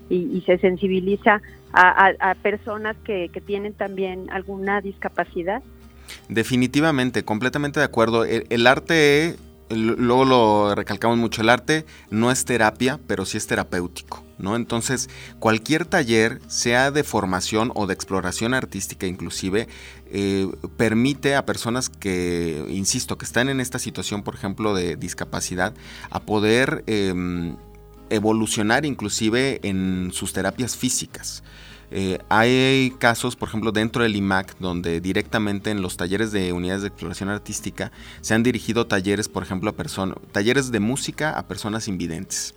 y, 0.09 0.41
se 0.45 0.57
sensibiliza 0.57 1.41
a, 1.73 2.35
personas 2.41 2.97
que, 3.03 3.29
que 3.29 3.41
tienen 3.41 3.73
también 3.73 4.29
alguna 4.29 4.81
discapacidad? 4.81 5.63
Definitivamente, 6.27 7.23
completamente 7.23 7.79
de 7.79 7.85
acuerdo. 7.85 8.25
el 8.25 8.67
arte 8.67 9.37
luego 9.75 10.25
lo 10.25 10.75
recalcamos 10.75 11.17
mucho, 11.17 11.41
el 11.41 11.49
arte 11.49 11.85
no 12.09 12.31
es 12.31 12.45
terapia, 12.45 12.99
pero 13.07 13.25
sí 13.25 13.37
es 13.37 13.47
terapéutico, 13.47 14.23
¿no? 14.37 14.55
Entonces, 14.55 15.09
cualquier 15.39 15.85
taller, 15.85 16.39
sea 16.47 16.91
de 16.91 17.03
formación 17.03 17.71
o 17.75 17.87
de 17.87 17.93
exploración 17.93 18.53
artística 18.53 19.07
inclusive, 19.07 19.67
eh, 20.13 20.47
permite 20.77 21.35
a 21.35 21.45
personas 21.45 21.89
que, 21.89 22.65
insisto, 22.69 23.17
que 23.17 23.25
están 23.25 23.49
en 23.49 23.59
esta 23.59 23.79
situación, 23.79 24.23
por 24.23 24.35
ejemplo, 24.35 24.73
de 24.73 24.97
discapacidad, 24.97 25.73
a 26.09 26.19
poder 26.21 26.83
em, 26.87 27.55
evolucionar 28.09 28.85
inclusive 28.85 29.59
en 29.63 30.11
sus 30.13 30.33
terapias 30.33 30.75
físicas. 30.75 31.43
Eh, 31.91 32.19
hay 32.29 32.93
casos, 32.99 33.35
por 33.35 33.49
ejemplo, 33.49 33.71
dentro 33.71 34.03
del 34.03 34.15
IMAC, 34.15 34.57
donde 34.59 35.01
directamente 35.01 35.71
en 35.71 35.81
los 35.81 35.97
talleres 35.97 36.31
de 36.31 36.53
unidades 36.53 36.81
de 36.81 36.87
exploración 36.87 37.29
artística 37.29 37.91
se 38.21 38.33
han 38.33 38.43
dirigido 38.43 38.87
talleres, 38.87 39.27
por 39.27 39.43
ejemplo, 39.43 39.69
a 39.69 39.73
personas, 39.73 40.17
talleres 40.31 40.71
de 40.71 40.79
música 40.79 41.37
a 41.37 41.47
personas 41.47 41.87
invidentes. 41.89 42.53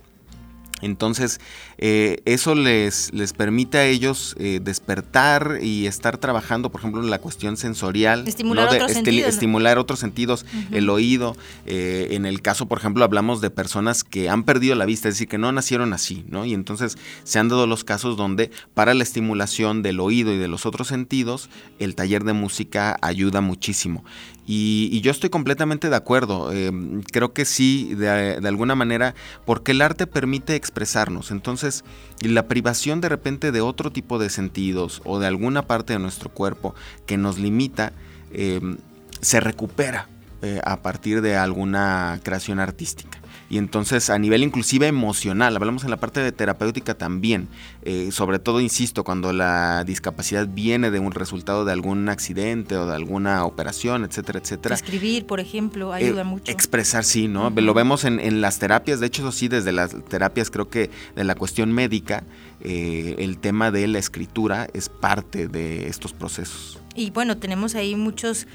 Entonces, 0.81 1.39
eh, 1.77 2.21
eso 2.25 2.53
les, 2.53 3.13
les, 3.13 3.33
permite 3.33 3.77
a 3.77 3.85
ellos 3.85 4.35
eh, 4.39 4.59
despertar 4.61 5.59
y 5.61 5.87
estar 5.87 6.17
trabajando, 6.17 6.69
por 6.69 6.81
ejemplo, 6.81 7.01
en 7.01 7.09
la 7.09 7.19
cuestión 7.19 7.57
sensorial. 7.57 8.27
Estimular 8.27 8.67
otros 8.67 8.91
sentidos. 8.91 9.29
Estimular 9.29 9.77
otros 9.77 9.99
sentidos, 9.99 10.45
el 10.71 10.89
oído. 10.89 11.37
Eh, 11.65 12.09
en 12.11 12.25
el 12.25 12.41
caso, 12.41 12.67
por 12.67 12.77
ejemplo, 12.77 13.03
hablamos 13.03 13.41
de 13.41 13.49
personas 13.49 14.03
que 14.03 14.29
han 14.29 14.43
perdido 14.43 14.75
la 14.75 14.85
vista, 14.85 15.07
es 15.07 15.15
decir, 15.15 15.27
que 15.27 15.37
no 15.37 15.51
nacieron 15.51 15.93
así, 15.93 16.25
¿no? 16.27 16.45
Y 16.45 16.53
entonces 16.53 16.97
se 17.23 17.39
han 17.39 17.47
dado 17.47 17.67
los 17.67 17.83
casos 17.83 18.17
donde 18.17 18.51
para 18.73 18.93
la 18.93 19.03
estimulación 19.03 19.81
del 19.81 19.99
oído 19.99 20.33
y 20.33 20.37
de 20.37 20.47
los 20.47 20.65
otros 20.65 20.89
sentidos, 20.89 21.49
el 21.79 21.95
taller 21.95 22.23
de 22.23 22.33
música 22.33 22.97
ayuda 23.01 23.41
muchísimo. 23.41 24.03
Y, 24.45 25.01
yo 25.01 25.11
estoy 25.11 25.29
completamente 25.29 25.89
de 25.89 25.95
acuerdo. 25.95 26.51
Em, 26.51 27.01
creo 27.01 27.33
que 27.33 27.45
sí, 27.45 27.95
de, 27.95 28.39
alguna 28.47 28.75
manera, 28.75 29.15
porque 29.45 29.71
el 29.71 29.81
arte 29.81 30.07
permite 30.07 30.55
expresarnos. 30.55 31.31
Entonces, 31.31 31.83
la 32.21 32.47
privación 32.47 33.01
de 33.01 33.09
repente 33.09 33.51
de 33.51 33.61
otro 33.61 33.91
tipo 33.91 34.19
de 34.19 34.29
sentidos 34.29 35.01
o 35.03 35.19
de 35.19 35.27
alguna 35.27 35.63
parte 35.63 35.93
de 35.93 35.99
nuestro 35.99 36.29
cuerpo 36.29 36.75
que 37.05 37.17
nos 37.17 37.39
limita, 37.39 37.93
em, 38.31 38.77
se 39.21 39.39
recupera 39.39 40.07
eh, 40.41 40.59
a 40.63 40.81
partir 40.81 41.21
de 41.21 41.37
alguna 41.37 42.19
creación 42.23 42.59
artística 42.59 43.19
y 43.55 43.57
entonces 43.57 44.09
a 44.09 44.19
nivel 44.19 44.43
inclusive 44.43 44.85
emocional, 44.85 45.55
hablamos 45.55 45.85
en 45.85 45.89
la 45.89 45.95
parte 45.95 46.19
de 46.19 46.33
terapéutica 46.33 46.95
también, 46.95 47.47
eh, 47.83 48.09
sobre 48.11 48.37
todo, 48.37 48.59
insisto, 48.59 49.05
cuando 49.05 49.31
la 49.31 49.85
discapacidad 49.85 50.45
viene 50.45 50.91
de 50.91 50.99
un 50.99 51.13
resultado 51.13 51.63
de 51.63 51.71
algún 51.71 52.09
accidente 52.09 52.75
o 52.75 52.85
de 52.85 52.93
alguna 52.93 53.45
operación, 53.45 54.03
etcétera, 54.03 54.39
etcétera. 54.39 54.75
Escribir, 54.75 55.25
por 55.25 55.39
ejemplo, 55.39 55.93
ayuda 55.93 56.23
eh, 56.23 56.25
mucho. 56.25 56.51
Expresar, 56.51 57.05
sí, 57.05 57.29
¿no? 57.29 57.49
Lo 57.49 57.73
vemos 57.73 58.03
en, 58.03 58.41
las 58.41 58.59
terapias, 58.59 58.99
de 58.99 59.07
hecho, 59.07 59.21
eso 59.21 59.31
sí, 59.31 59.47
desde 59.47 59.71
las 59.71 59.95
terapias 60.09 60.51
creo 60.51 60.69
que 60.69 60.89
de 61.15 61.23
la 61.23 61.35
cuestión 61.35 61.71
médica, 61.71 62.25
eh, 62.59 63.15
el 63.19 63.37
tema 63.37 63.71
de 63.71 63.87
la 63.87 63.99
escritura 63.99 64.67
es 64.73 64.89
parte 64.89 65.47
de 65.47 65.87
estos 65.87 66.11
procesos. 66.11 66.81
Y 66.93 67.11
bueno, 67.11 67.37
tenemos 67.37 67.75
ahí 67.75 67.95
muchos 67.95 68.47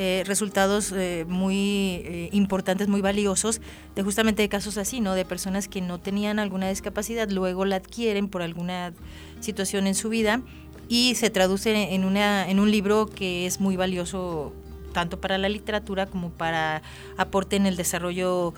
eh, 0.00 0.22
resultados 0.24 0.92
eh, 0.92 1.24
muy 1.26 2.02
eh, 2.04 2.28
importantes, 2.30 2.86
muy 2.86 3.00
valiosos, 3.00 3.60
de 3.96 4.04
justamente 4.04 4.42
de 4.42 4.48
casos 4.48 4.78
así, 4.78 5.00
¿no? 5.00 5.14
De 5.14 5.24
personas 5.24 5.66
que 5.66 5.80
no 5.80 5.98
tenían 5.98 6.38
alguna 6.38 6.68
discapacidad, 6.68 7.28
luego 7.28 7.64
la 7.64 7.76
adquieren 7.76 8.28
por 8.28 8.42
alguna 8.42 8.92
situación 9.40 9.88
en 9.88 9.96
su 9.96 10.08
vida 10.08 10.40
y 10.88 11.16
se 11.16 11.30
traduce 11.30 11.94
en, 11.94 12.04
una, 12.04 12.48
en 12.48 12.60
un 12.60 12.70
libro 12.70 13.06
que 13.06 13.44
es 13.44 13.58
muy 13.58 13.74
valioso 13.74 14.52
tanto 14.92 15.20
para 15.20 15.36
la 15.36 15.48
literatura 15.48 16.06
como 16.06 16.30
para 16.30 16.80
aporte 17.16 17.56
en 17.56 17.66
el 17.66 17.74
desarrollo 17.76 18.54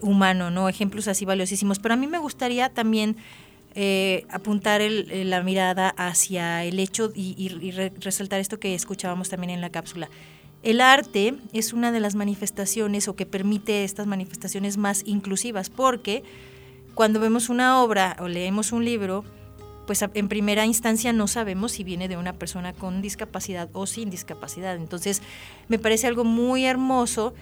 humano, 0.00 0.50
¿no? 0.50 0.68
Ejemplos 0.68 1.06
así 1.06 1.24
valiosísimos. 1.24 1.78
Pero 1.78 1.94
a 1.94 1.96
mí 1.96 2.08
me 2.08 2.18
gustaría 2.18 2.70
también 2.70 3.16
apuntar 4.28 4.82
la 4.82 5.42
mirada 5.44 5.90
hacia 5.90 6.64
el 6.64 6.80
hecho 6.80 7.12
y, 7.14 7.70
resaltar 8.00 8.40
esto 8.40 8.58
que 8.58 8.74
escuchábamos 8.74 9.28
también 9.28 9.50
en 9.50 9.60
la 9.60 9.70
cápsula. 9.70 10.08
El 10.62 10.80
arte 10.80 11.34
es 11.52 11.72
una 11.72 11.90
de 11.90 12.00
las 12.00 12.14
manifestaciones 12.14 13.08
o 13.08 13.16
que 13.16 13.26
permite 13.26 13.82
estas 13.84 14.06
manifestaciones 14.06 14.76
más 14.76 15.02
inclusivas, 15.06 15.70
porque 15.70 16.22
cuando 16.94 17.18
vemos 17.18 17.48
una 17.48 17.82
obra 17.82 18.16
o 18.20 18.28
leemos 18.28 18.70
un 18.70 18.84
libro, 18.84 19.24
pues 19.86 20.02
en 20.02 20.28
primera 20.28 20.64
instancia 20.64 21.12
no 21.12 21.26
sabemos 21.26 21.72
si 21.72 21.84
viene 21.84 22.06
de 22.06 22.16
una 22.16 22.34
persona 22.34 22.72
con 22.72 23.02
discapacidad 23.02 23.68
o 23.72 23.86
sin 23.86 24.08
discapacidad. 24.10 24.76
Entonces, 24.76 25.20
me 25.68 25.78
parece 25.80 26.06
algo 26.06 26.22
muy 26.22 26.64
hermoso 26.64 27.34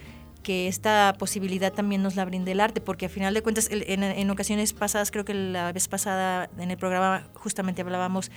que 0.43 0.69
esta 0.69 1.15
posibilidad 1.19 1.73
también 1.73 2.03
nos 2.03 2.17
la 2.17 2.25
brinde 2.25 2.53
el 2.53 2.61
arte, 2.61 2.81
porque 2.81 3.07
a 3.07 3.09
final 3.11 3.35
de 3.35 3.43
cuentas, 3.43 3.69
en, 3.71 4.03
en, 4.03 4.31
ocasiones 4.31 4.73
pasadas, 4.73 5.11
creo 5.11 5.27
que 5.27 5.35
la 5.35 5.71
vez 5.73 5.87
pasada 5.89 6.49
en 6.59 6.71
el 6.71 6.79
programa 6.79 7.29
justamente 7.35 7.83
hablábamos 7.83 8.31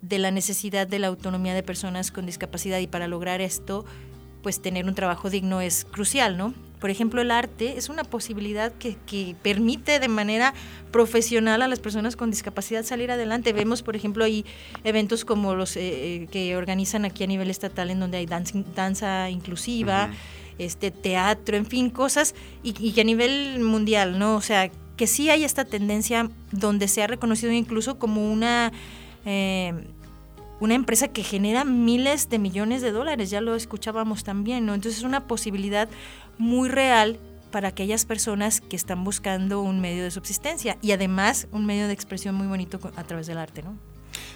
de 0.00 0.18
la 0.18 0.30
necesidad 0.30 0.86
de 0.86 0.98
la 0.98 1.08
autonomía 1.08 1.52
de 1.54 1.62
personas 1.62 2.10
con 2.10 2.24
discapacidad 2.24 2.78
y 2.78 2.86
para 2.86 3.06
lograr 3.06 3.42
esto, 3.42 3.84
pues 4.42 4.60
tener 4.60 4.86
un 4.86 4.94
trabajo 4.94 5.30
digno 5.30 5.60
es 5.60 5.86
crucial, 5.90 6.36
¿no? 6.36 6.54
Por 6.82 6.90
ejemplo, 6.90 7.22
el 7.22 7.30
arte 7.30 7.78
es 7.78 7.88
una 7.88 8.02
posibilidad 8.02 8.72
que, 8.72 9.36
permite 9.40 10.00
de 10.00 10.08
manera 10.08 10.52
profesional 10.90 11.62
a 11.62 11.68
las 11.68 11.78
personas 11.78 12.16
con 12.16 12.30
discapacidad 12.30 12.82
salir 12.82 13.12
adelante. 13.12 13.52
Vemos, 13.52 13.82
por 13.82 13.94
ejemplo, 13.94 14.24
hay 14.24 14.44
eventos 14.82 15.24
como 15.24 15.54
los 15.54 15.76
eh, 15.76 15.82
eh, 16.24 16.28
que 16.32 16.56
organizan 16.56 17.04
aquí 17.04 17.22
a 17.22 17.28
nivel 17.28 17.50
estatal 17.50 17.90
en 17.90 18.00
donde 18.00 18.18
hay 18.18 18.26
danza 18.26 19.30
inclusiva, 19.30 20.10
este 20.58 20.90
teatro, 20.90 21.56
en 21.56 21.66
fin, 21.66 21.88
cosas, 21.88 22.34
y, 22.64 22.72
que 22.72 23.00
a 23.00 23.04
nivel 23.04 23.60
mundial, 23.60 24.18
¿no? 24.18 24.34
O 24.34 24.40
sea, 24.40 24.68
que 24.96 25.06
sí 25.06 25.30
hay 25.30 25.44
esta 25.44 25.64
tendencia 25.64 26.30
donde 26.50 26.88
se 26.88 27.04
ha 27.04 27.06
reconocido 27.06 27.52
incluso 27.52 28.00
como 28.00 28.28
una... 28.32 28.72
Eh, 29.24 29.72
una 30.62 30.76
empresa 30.76 31.08
que 31.08 31.24
genera 31.24 31.64
miles 31.64 32.28
de 32.28 32.38
millones 32.38 32.82
de 32.82 32.92
dólares, 32.92 33.30
ya 33.30 33.40
lo 33.40 33.56
escuchábamos 33.56 34.22
también, 34.22 34.64
¿no? 34.64 34.74
Entonces 34.74 35.00
es 35.00 35.04
una 35.04 35.26
posibilidad 35.26 35.88
muy 36.38 36.68
real 36.68 37.18
para 37.50 37.66
aquellas 37.66 38.04
personas 38.04 38.60
que 38.60 38.76
están 38.76 39.02
buscando 39.02 39.60
un 39.60 39.80
medio 39.80 40.04
de 40.04 40.12
subsistencia 40.12 40.78
y 40.80 40.92
además 40.92 41.48
un 41.50 41.66
medio 41.66 41.88
de 41.88 41.92
expresión 41.92 42.36
muy 42.36 42.46
bonito 42.46 42.78
a 42.94 43.02
través 43.02 43.26
del 43.26 43.38
arte, 43.38 43.64
¿no? 43.64 43.74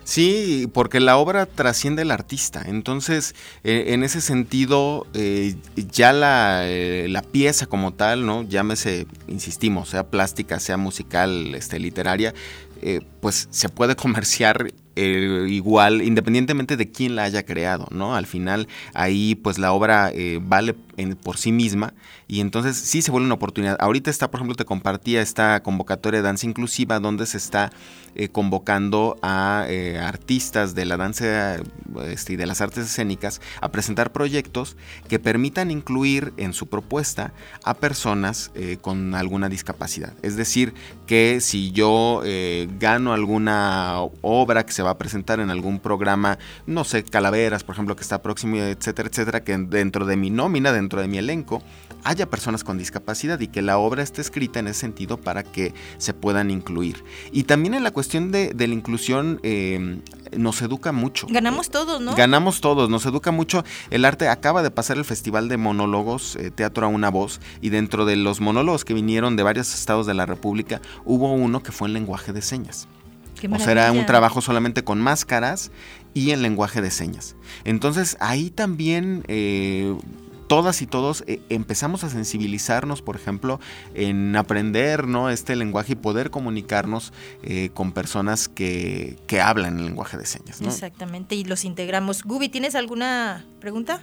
Sí, 0.07 0.71
porque 0.73 1.01
la 1.01 1.17
obra 1.17 1.47
trasciende 1.47 2.03
al 2.03 2.13
artista. 2.13 2.63
Entonces, 2.65 3.35
eh, 3.65 3.87
en 3.89 4.05
ese 4.05 4.21
sentido, 4.21 5.05
eh, 5.15 5.57
ya 5.75 6.13
la, 6.13 6.61
eh, 6.63 7.09
la, 7.09 7.23
pieza 7.23 7.67
como 7.67 7.93
tal, 7.93 8.25
¿no? 8.25 8.45
Llámese, 8.45 9.09
insistimos, 9.27 9.89
sea 9.89 10.09
plástica, 10.09 10.61
sea 10.61 10.77
musical, 10.77 11.57
este, 11.57 11.81
literaria, 11.81 12.35
pues 13.21 13.49
se 13.51 13.69
puede 13.69 13.97
comerciar 13.97 14.69
eh, 14.99 15.45
igual, 15.51 16.01
independientemente 16.01 16.79
de 16.79 16.91
quién 16.91 17.17
la 17.17 17.25
haya 17.25 17.45
creado, 17.45 17.87
¿no? 17.91 18.15
Al 18.17 18.25
final 18.25 18.67
ahí 18.95 19.35
pues 19.35 19.59
la 19.59 19.75
obra 19.75 20.11
eh, 20.11 20.41
vale 20.41 20.73
por 21.23 21.37
sí 21.37 21.53
misma 21.53 21.93
y 22.27 22.41
entonces 22.41 22.79
sí 22.79 23.03
se 23.03 23.11
vuelve 23.11 23.27
una 23.27 23.35
oportunidad. 23.35 23.77
Ahorita 23.79 24.11
está, 24.11 24.31
por 24.31 24.39
ejemplo, 24.39 24.57
te 24.57 24.65
compartía 24.65 25.21
esta 25.21 25.63
convocatoria 25.63 26.21
de 26.21 26.27
danza 26.27 26.47
inclusiva 26.47 26.99
donde 26.99 27.27
se 27.27 27.37
está 27.37 27.73
eh, 28.15 28.29
convocando 28.31 29.19
a 29.21 29.67
artistas 29.99 30.75
de 30.75 30.85
la 30.85 30.97
danza 30.97 31.57
este, 32.07 32.35
y 32.35 32.37
de 32.37 32.47
las 32.47 32.61
artes 32.61 32.87
escénicas 32.87 33.41
a 33.61 33.71
presentar 33.71 34.13
proyectos 34.13 34.77
que 35.09 35.19
permitan 35.19 35.71
incluir 35.71 36.33
en 36.37 36.53
su 36.53 36.67
propuesta 36.67 37.33
a 37.65 37.75
personas 37.75 38.51
con 38.81 39.15
alguna 39.15 39.49
discapacidad. 39.49 40.13
Es 40.23 40.37
decir, 40.37 40.75
que 41.07 41.41
si 41.41 41.71
yo 41.73 42.23
gano 42.79 43.13
alguna 43.13 43.99
obra 44.23 44.67
que 44.67 44.73
se 44.73 44.83
va 44.83 44.91
a 44.91 44.99
presentar 44.99 45.41
en 45.41 45.51
algún 45.51 45.81
programa, 45.81 46.39
no 46.67 46.85
sé, 46.85 47.05
Calaveras, 47.05 47.65
por 47.65 47.75
ejemplo, 47.75 47.97
que 47.97 48.03
está 48.03 48.23
próximo, 48.23 48.57
etcétera, 48.57 49.09
etcétera, 49.09 49.45
que 49.45 49.57
dentro 49.57 50.07
de 50.07 50.17
mi 50.17 50.31
nómina, 50.31 50.73
dentro 50.73 51.01
de 51.01 51.09
mi 51.09 51.19
elenco, 51.19 51.63
haya 52.07 52.31
personas 52.31 52.63
con 52.63 52.79
discapacidad 52.79 53.41
y 53.41 53.49
que 53.49 53.63
la 53.63 53.79
obra 53.79 54.03
esté 54.03 54.21
escrita 54.21 54.61
en 54.61 54.69
ese 54.69 54.81
sentido 54.81 55.19
para 55.19 55.43
que 55.43 55.75
se 55.99 56.15
puedan 56.15 56.51
incluir. 56.51 57.03
Y 57.33 57.45
también 57.45 57.75
en 57.75 57.83
la 57.83 57.91
cuestión 57.91 58.31
de, 58.31 58.55
la 58.57 58.65
inclusión 58.67 59.41
eh, 59.43 60.01
nos 60.37 60.63
educa 60.63 60.93
mucho. 60.93 61.27
Ganamos 61.29 61.71
todos, 61.71 62.01
¿no? 62.01 62.15
Ganamos 62.15 62.61
todos, 62.61 62.89
nos 62.89 63.05
educa 63.07 63.33
mucho. 63.33 63.65
El 63.91 64.05
arte 64.05 64.29
acaba 64.29 64.63
de 64.63 64.71
pasar 64.71 64.97
el 64.99 65.05
Festival 65.05 65.49
de 65.49 65.57
Monólogos, 65.57 66.37
eh, 66.37 66.51
Teatro 66.51 66.87
a 66.87 66.89
una 66.89 67.11
Voz, 67.11 67.41
y 67.61 67.71
dentro 67.71 68.05
de 68.05 68.15
los 68.15 68.41
monólogos 68.41 68.85
que 68.85 68.95
vinieron 68.95 69.35
de 69.35 69.43
varios 69.43 69.75
estados 69.75 70.07
de 70.07 70.15
la 70.15 70.27
República, 70.27 70.81
hubo 71.05 71.33
uno 71.33 71.63
que 71.63 71.73
fue 71.73 71.89
en 71.89 71.95
lenguaje 71.95 72.33
de 72.33 72.43
señas 72.43 72.87
o 73.51 73.59
será 73.59 73.93
un 73.93 74.07
trabajo 74.07 74.41
solamente 74.41 74.83
con 74.83 75.01
máscaras 75.01 75.71
y 76.15 76.31
en 76.31 76.43
lenguaje 76.43 76.81
de 76.81 76.91
señas. 76.91 77.37
Entonces 77.65 78.17
ahí 78.21 78.51
también 78.51 79.25
eh, 79.29 79.95
todas 80.47 80.83
y 80.83 80.87
todos 80.87 81.25
eh, 81.27 81.41
empezamos 81.49 82.05
a 82.05 82.11
sensibilizarnos, 82.11 83.03
por 83.03 83.17
ejemplo, 83.17 83.61
en 83.95 84.37
aprender 84.37 85.07
¿no? 85.07 85.31
este 85.31 85.57
lenguaje 85.57 85.93
y 85.93 85.97
poder 85.97 86.31
comunicarnos 86.31 87.13
eh, 87.43 87.71
con 87.75 87.93
personas 87.93 88.49
que, 88.49 89.17
que, 89.27 89.41
hablan 89.41 89.79
el 89.79 89.87
lenguaje 89.87 90.17
de 90.17 90.27
señas. 90.27 90.61
Exactamente, 90.61 91.35
y 91.35 91.45
los 91.45 91.65
integramos. 91.65 92.23
Gubi, 92.25 92.49
¿tienes 92.49 92.75
alguna 92.75 93.45
pregunta? 93.61 94.01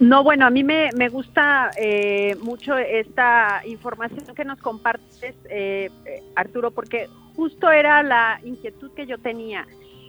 No, 0.00 0.22
bueno, 0.22 0.46
a 0.46 0.50
mí 0.50 0.64
me, 0.64 0.90
me 0.94 1.08
gusta 1.08 1.70
eh, 1.76 2.36
mucho 2.42 2.76
esta 2.76 3.62
información 3.66 4.24
que 4.34 4.44
nos 4.44 4.58
compartes, 4.58 5.34
eh, 5.48 5.90
Arturo, 6.36 6.70
porque 6.70 7.08
justo 7.34 7.70
era 7.70 8.02
la 8.02 8.40
inquietud 8.44 8.90
que 8.94 9.06
yo 9.06 9.18
tenía. 9.18 9.66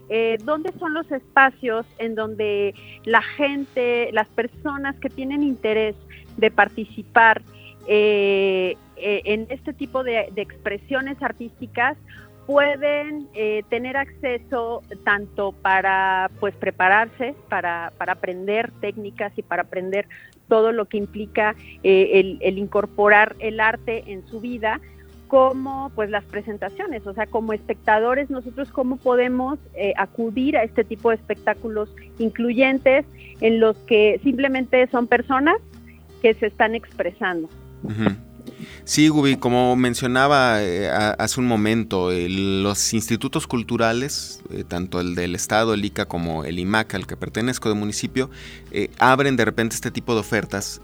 Eh, 0.09 0.37
¿Dónde 0.43 0.71
son 0.79 0.93
los 0.93 1.09
espacios 1.11 1.85
en 1.97 2.15
donde 2.15 2.75
la 3.05 3.21
gente, 3.21 4.09
las 4.11 4.27
personas 4.27 4.95
que 4.97 5.09
tienen 5.09 5.43
interés 5.43 5.95
de 6.37 6.51
participar 6.51 7.41
en 7.85 9.47
este 9.49 9.73
tipo 9.73 10.03
de, 10.03 10.31
expresiones 10.37 11.21
artísticas 11.21 11.97
pueden 12.45 13.27
eh, 13.33 13.63
tener 13.69 13.95
acceso 13.97 14.81
tanto 15.05 15.53
para 15.53 16.29
pues 16.39 16.53
prepararse, 16.55 17.35
para, 17.49 17.93
para, 17.97 18.13
aprender 18.13 18.71
técnicas 18.81 19.31
y 19.37 19.41
para 19.41 19.63
aprender 19.63 20.07
todo 20.49 20.71
lo 20.71 20.85
que 20.85 20.97
implica 20.97 21.55
eh, 21.83 22.37
el, 22.41 22.57
incorporar 22.57 23.35
el 23.39 23.59
arte 23.59 24.03
en 24.07 24.27
su 24.27 24.41
vida, 24.41 24.81
como 25.33 25.91
pues 25.95 26.11
las 26.11 26.23
presentaciones, 26.25 27.07
o 27.07 27.13
sea, 27.15 27.25
como 27.25 27.53
espectadores 27.53 28.29
nosotros 28.29 28.69
cómo 28.69 28.97
podemos 28.97 29.57
eh, 29.73 29.91
acudir 29.97 30.55
a 30.55 30.63
este 30.63 30.83
tipo 30.83 31.09
de 31.09 31.15
espectáculos 31.15 31.89
incluyentes 32.19 33.03
en 33.41 33.59
los 33.59 33.75
que 33.87 34.19
simplemente 34.21 34.85
son 34.91 35.07
personas 35.07 35.55
que 36.21 36.35
se 36.35 36.45
están 36.45 36.75
expresando. 36.75 37.49
Sí, 38.85 39.07
Gubi, 39.07 39.37
como 39.37 39.77
mencionaba 39.77 40.61
eh, 40.61 40.89
hace 40.89 41.39
un 41.39 41.47
momento, 41.47 42.11
los 42.11 42.93
institutos 42.93 43.47
culturales, 43.47 44.41
eh, 44.51 44.65
tanto 44.67 44.99
el 44.99 45.15
del 45.15 45.35
Estado, 45.35 45.73
el 45.73 45.85
ICA, 45.85 46.05
como 46.05 46.43
el 46.43 46.59
IMAC, 46.59 46.95
al 46.95 47.07
que 47.07 47.15
pertenezco 47.15 47.69
de 47.69 47.75
municipio, 47.75 48.29
eh, 48.71 48.89
abren 48.99 49.37
de 49.37 49.45
repente 49.45 49.75
este 49.75 49.89
tipo 49.89 50.13
de 50.13 50.19
ofertas. 50.19 50.81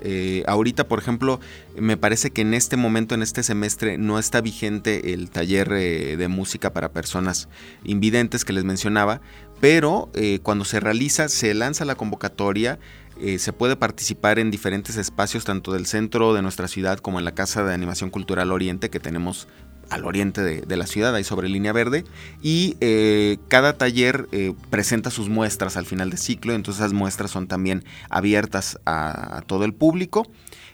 ahorita, 0.47 0.87
por 0.87 0.99
ejemplo, 0.99 1.41
me 1.77 1.97
parece 1.97 2.31
que 2.31 2.41
en 2.41 2.53
este 2.53 2.77
momento, 2.77 3.15
en 3.15 3.21
este 3.21 3.43
semestre, 3.43 3.97
no 3.97 4.17
está 4.17 4.39
vigente 4.39 5.13
el 5.13 5.29
taller 5.29 5.69
de 5.69 6.27
música 6.29 6.71
para 6.71 6.93
personas 6.93 7.49
invidentes 7.83 8.45
que 8.45 8.53
les 8.53 8.63
mencionaba, 8.63 9.21
pero 9.59 10.09
cuando 10.43 10.63
se 10.63 10.79
realiza, 10.79 11.27
se 11.27 11.53
lanza 11.53 11.83
la 11.83 11.95
convocatoria 11.95 12.79
eh, 13.21 13.39
se 13.39 13.53
puede 13.53 13.75
participar 13.75 14.39
en 14.39 14.51
diferentes 14.51 14.97
espacios, 14.97 15.45
tanto 15.45 15.73
del 15.73 15.85
centro 15.85 16.33
de 16.33 16.41
nuestra 16.41 16.67
ciudad 16.67 16.99
como 16.99 17.19
en 17.19 17.25
la 17.25 17.33
Casa 17.33 17.63
de 17.63 17.73
Animación 17.73 18.09
Cultural 18.09 18.51
Oriente, 18.51 18.89
que 18.89 18.99
tenemos 18.99 19.47
al 19.89 20.05
oriente 20.05 20.41
de, 20.41 20.77
la 20.77 20.87
ciudad, 20.87 21.15
ahí 21.15 21.23
sobre 21.23 21.49
línea 21.49 21.73
verde, 21.73 22.05
y 22.41 22.77
eh, 22.79 23.37
cada 23.47 23.73
taller 23.73 24.27
eh, 24.31 24.53
presenta 24.69 25.11
sus 25.11 25.29
muestras 25.29 25.77
al 25.77 25.85
final 25.85 26.09
del 26.09 26.19
ciclo, 26.19 26.53
entonces 26.53 26.81
esas 26.81 26.93
muestras 26.93 27.31
son 27.31 27.47
también 27.47 27.83
abiertas 28.09 28.79
a 28.85 29.43
todo 29.47 29.65
el 29.65 29.73
público 29.73 30.27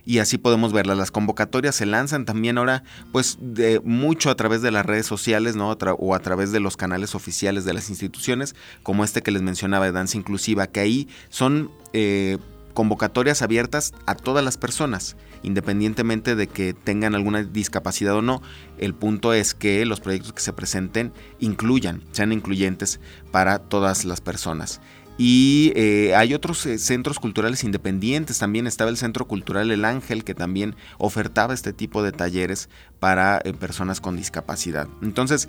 y 0.05 0.19
así 0.19 0.37
podemos 0.37 0.71
verlas. 0.71 0.97
Las 0.97 1.11
convocatorias 1.11 1.75
se 1.75 1.85
lanzan 1.85 2.25
también 2.25 2.57
ahora 2.57 2.83
pues 3.11 3.37
de 3.41 3.81
mucho 3.83 4.29
a 4.29 4.35
través 4.35 4.61
de 4.61 4.71
las 4.71 4.85
redes 4.85 5.05
sociales 5.05 5.55
¿no? 5.55 5.71
o 5.71 6.15
a 6.15 6.19
través 6.19 6.51
de 6.51 6.59
los 6.59 6.77
canales 6.77 7.15
oficiales 7.15 7.65
de 7.65 7.73
las 7.73 7.89
instituciones 7.89 8.55
como 8.83 9.03
este 9.03 9.21
que 9.21 9.31
les 9.31 9.41
mencionaba 9.41 9.85
de 9.85 9.91
Danza 9.91 10.17
Inclusiva, 10.17 10.67
que 10.67 10.79
ahí 10.79 11.07
son... 11.29 11.71
Eh, 11.93 12.37
convocatorias 12.75 13.41
abiertas 13.41 13.93
a 14.05 14.13
todas 14.13 14.43
las 14.43 14.57
personas, 14.57 15.15
independientemente 15.43 16.35
de 16.35 16.47
que 16.47 16.73
tengan 16.73 17.15
alguna 17.15 17.43
discapacidad 17.43 18.15
o 18.15 18.21
no. 18.21 18.41
El 18.77 18.93
punto 18.93 19.33
es 19.33 19.53
que 19.53 19.85
los 19.85 19.99
proyectos 19.99 20.33
que 20.33 20.41
se 20.41 20.53
presenten 20.53 21.13
incluyan, 21.39 22.01
sean 22.11 22.31
incluyentes 22.31 22.99
para 23.31 23.59
todas 23.59 24.05
las 24.05 24.21
personas. 24.21 24.81
Y 25.17 25.71
eh, 25.75 26.13
hay 26.15 26.33
otros 26.33 26.65
eh, 26.65 26.77
centros 26.77 27.19
culturales 27.19 27.63
independientes, 27.63 28.37
también 28.37 28.67
estaba 28.67 28.89
el 28.89 28.97
Centro 28.97 29.25
Cultural 29.27 29.71
El 29.71 29.85
Ángel, 29.85 30.25
que 30.25 30.33
también 30.33 30.75
ofertaba 30.97 31.53
este 31.53 31.71
tipo 31.71 32.03
de 32.03 32.11
talleres 32.11 32.69
para 32.99 33.39
eh, 33.45 33.53
personas 33.53 34.01
con 34.01 34.17
discapacidad. 34.17 34.87
Entonces, 35.01 35.47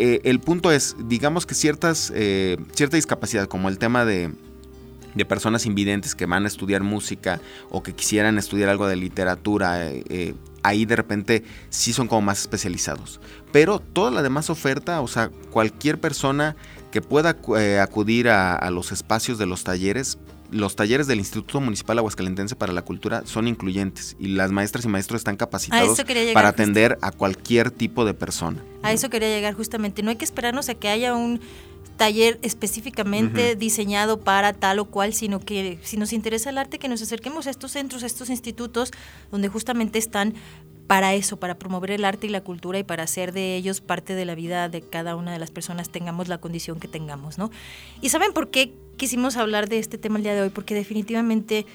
el 0.00 0.38
punto 0.38 0.70
es, 0.70 0.94
digamos 1.08 1.44
que 1.44 1.56
ciertas, 1.56 2.12
cierta 2.72 2.94
discapacidad, 2.94 3.48
como 3.48 3.68
el 3.68 3.78
tema 3.78 4.04
de, 4.04 4.32
de 5.14 5.24
personas 5.24 5.66
invidentes 5.66 6.14
que 6.14 6.26
van 6.26 6.44
a 6.44 6.48
estudiar 6.48 6.82
música 6.82 7.40
o 7.70 7.82
que 7.82 7.94
quisieran 7.94 8.38
estudiar 8.38 8.68
algo 8.68 8.86
de 8.86 8.96
literatura, 8.96 9.90
ahí 10.62 10.84
de 10.84 10.96
repente 10.96 11.44
sí 11.70 11.92
son 11.92 12.08
como 12.08 12.22
más 12.22 12.40
especializados. 12.40 13.20
Pero 13.52 13.80
toda 13.80 14.10
la 14.10 14.22
demás 14.22 14.50
oferta, 14.50 15.00
o 15.00 15.08
sea, 15.08 15.30
cualquier 15.50 15.98
persona 15.98 16.56
que 16.90 17.02
pueda 17.02 17.36
eh, 17.58 17.78
acudir 17.80 18.28
a, 18.28 18.70
los 18.70 18.92
espacios 18.92 19.38
de 19.38 19.46
los 19.46 19.64
talleres, 19.64 20.18
los 20.50 20.76
talleres 20.76 21.06
del 21.06 21.18
Instituto 21.18 21.60
Municipal 21.60 21.98
Aguascalentense 21.98 22.56
para 22.56 22.72
la 22.72 22.82
Cultura 22.82 23.22
son 23.26 23.48
incluyentes 23.48 24.16
y 24.18 24.28
las 24.28 24.50
maestras 24.50 24.86
y 24.86 24.88
maestros 24.88 25.20
están 25.20 25.36
capacitados 25.36 26.02
para 26.32 26.48
atender 26.48 26.98
a 27.02 27.12
cualquier 27.12 27.70
tipo 27.70 28.06
de 28.06 28.14
persona. 28.14 28.62
A 28.82 28.92
eso 28.92 29.10
quería 29.10 29.28
llegar 29.28 29.54
justamente. 29.54 30.02
No 30.02 30.10
hay 30.10 30.16
que 30.16 30.24
esperarnos 30.24 30.70
a 30.70 30.74
que 30.74 30.88
haya 30.88 31.14
un 31.14 31.40
taller 31.98 32.38
específicamente 32.42 33.56
diseñado 33.56 34.20
para 34.20 34.54
tal 34.54 34.78
o 34.78 34.86
cual, 34.86 35.12
sino 35.12 35.40
que 35.40 35.78
si 35.82 35.98
nos 35.98 36.14
interesa 36.14 36.48
el 36.48 36.56
arte, 36.56 36.78
que 36.78 36.88
nos 36.88 37.02
acerquemos 37.02 37.46
a 37.46 37.50
estos 37.50 37.72
centros, 37.72 38.04
a 38.04 38.06
estos 38.06 38.30
institutos, 38.30 38.92
donde 39.30 39.48
justamente 39.48 39.98
están 39.98 40.34
para 40.86 41.12
eso, 41.12 41.38
para 41.38 41.58
promover 41.58 41.90
el 41.90 42.04
arte 42.06 42.28
y 42.28 42.30
la 42.30 42.40
cultura 42.40 42.78
y 42.78 42.84
para 42.84 43.02
hacer 43.02 43.32
de 43.32 43.56
ellos 43.56 43.82
parte 43.82 44.14
de 44.14 44.24
la 44.24 44.34
vida 44.34 44.70
de 44.70 44.80
cada 44.80 45.16
una 45.16 45.32
de 45.32 45.38
las 45.38 45.50
personas, 45.50 45.90
tengamos 45.90 46.28
la 46.28 46.38
condición 46.38 46.80
que 46.80 46.88
tengamos, 46.88 47.36
¿no? 47.36 47.50
Y 48.00 48.08
¿saben 48.08 48.32
por 48.32 48.50
qué 48.50 48.72
quisimos 48.96 49.36
hablar 49.36 49.68
de 49.68 49.80
este 49.80 49.98
tema 49.98 50.16
el 50.16 50.22
día 50.22 50.34
de 50.34 50.42
hoy? 50.42 50.50
Porque 50.50 50.74
definitivamente, 50.74 51.66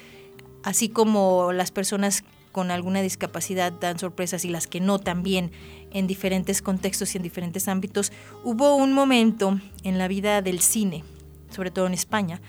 así 0.64 0.90
como 0.90 1.52
las 1.52 1.70
personas 1.70 2.24
con 2.54 2.72
alguna 2.72 3.02
discapacidad 3.02 3.74
dan 3.74 4.00
sorpresas 4.00 4.46
y 4.46 4.50
las 4.50 4.68
que 4.68 4.80
no 4.80 5.00
también 5.00 5.52
en 5.92 6.08
diferentes 6.08 6.62
contextos 6.62 7.14
y 7.14 7.18
en 7.18 7.24
diferentes 7.24 7.68
ámbitos, 7.68 8.14
hubo 8.46 8.78
un 8.78 8.94
momento 8.94 9.60
en 9.84 9.98
la 9.98 10.08
vida 10.08 10.42
del 10.42 10.62
cine, 10.62 11.04
sobre 11.50 11.72
todo 11.72 11.88
en 11.88 11.94
España, 11.94 12.40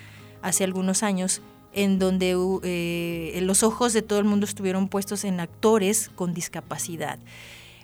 hace 0.42 0.62
algunos 0.62 1.02
años, 1.02 1.42
en 1.72 1.98
donde 1.98 2.36
eh, 2.62 3.40
los 3.42 3.64
ojos 3.64 3.92
de 3.92 4.02
todo 4.02 4.20
el 4.20 4.26
mundo 4.26 4.46
estuvieron 4.46 4.88
puestos 4.88 5.24
en 5.24 5.40
actores 5.40 6.10
con 6.14 6.34
discapacidad. 6.34 7.18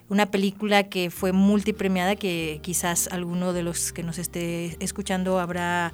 Una 0.08 0.30
película 0.30 0.88
que 0.88 1.10
fue 1.10 1.32
multipremiada, 1.32 2.16
que 2.16 2.60
quizás 2.62 3.08
alguno 3.10 3.52
de 3.52 3.62
los 3.62 3.92
que 3.92 4.02
nos 4.02 4.18
esté 4.18 4.76
escuchando 4.80 5.40
habrá 5.40 5.90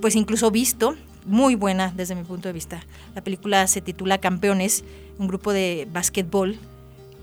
pues 0.00 0.14
incluso 0.14 0.50
visto, 0.50 0.96
muy 1.26 1.56
buena 1.56 1.92
desde 1.94 2.14
mi 2.14 2.22
punto 2.22 2.48
de 2.48 2.52
vista. 2.52 2.82
La 3.14 3.22
película 3.22 3.66
se 3.66 3.80
titula 3.80 4.18
Campeones, 4.18 4.84
un 5.18 5.28
grupo 5.28 5.52
de 5.52 5.88
básquetbol 5.92 6.58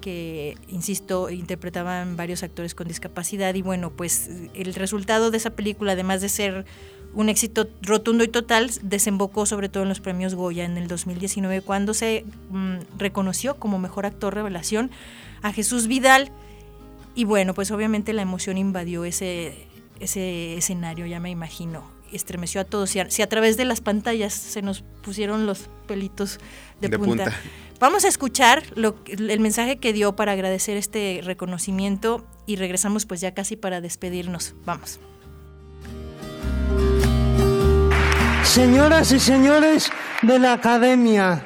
que, 0.01 0.57
insisto, 0.67 1.29
interpretaban 1.29 2.17
varios 2.17 2.43
actores 2.43 2.75
con 2.75 2.87
discapacidad 2.87 3.55
y 3.55 3.61
bueno, 3.61 3.89
pues 3.89 4.29
el 4.53 4.73
resultado 4.73 5.31
de 5.31 5.37
esa 5.37 5.51
película, 5.51 5.93
además 5.93 6.19
de 6.21 6.27
ser 6.27 6.65
un 7.13 7.29
éxito 7.29 7.69
rotundo 7.81 8.23
y 8.23 8.27
total, 8.27 8.69
desembocó 8.81 9.45
sobre 9.45 9.69
todo 9.69 9.83
en 9.83 9.89
los 9.89 10.01
premios 10.01 10.35
Goya 10.35 10.65
en 10.65 10.77
el 10.77 10.87
2019 10.87 11.61
cuando 11.61 11.93
se 11.93 12.25
mm, 12.49 12.97
reconoció 12.97 13.55
como 13.55 13.79
mejor 13.79 14.05
actor 14.05 14.33
revelación 14.33 14.91
a 15.41 15.53
Jesús 15.53 15.87
Vidal. 15.87 16.31
Y 17.15 17.25
bueno, 17.25 17.53
pues 17.53 17.71
obviamente 17.71 18.11
la 18.11 18.23
emoción 18.23 18.57
invadió 18.57 19.05
ese, 19.05 19.67
ese 19.99 20.57
escenario, 20.57 21.05
ya 21.05 21.19
me 21.19 21.29
imagino, 21.29 21.92
estremeció 22.15 22.61
a 22.61 22.63
todos. 22.63 22.89
Si 22.89 23.21
a, 23.21 23.29
través 23.29 23.57
de 23.57 23.65
las 23.65 23.81
pantallas 23.81 24.33
se 24.33 24.61
nos 24.61 24.81
pusieron 25.01 25.45
los 25.45 25.69
pelitos 25.87 26.39
de, 26.79 26.89
punta. 26.97 27.31
Vamos 27.79 28.05
a 28.05 28.07
escuchar 28.07 28.63
lo, 28.75 28.95
el 29.07 29.39
mensaje 29.39 29.77
que 29.77 29.93
dio 29.93 30.15
para 30.15 30.31
agradecer 30.31 30.77
este 30.77 31.21
reconocimiento 31.23 32.25
y 32.45 32.55
regresamos 32.55 33.05
pues 33.05 33.21
ya 33.21 33.33
casi 33.33 33.55
para 33.55 33.81
despedirnos. 33.81 34.55
Vamos. 34.65 34.99
Señoras 38.43 39.11
y 39.11 39.19
señores 39.19 39.89
de 40.21 40.37
la 40.37 40.53
Academia, 40.53 41.43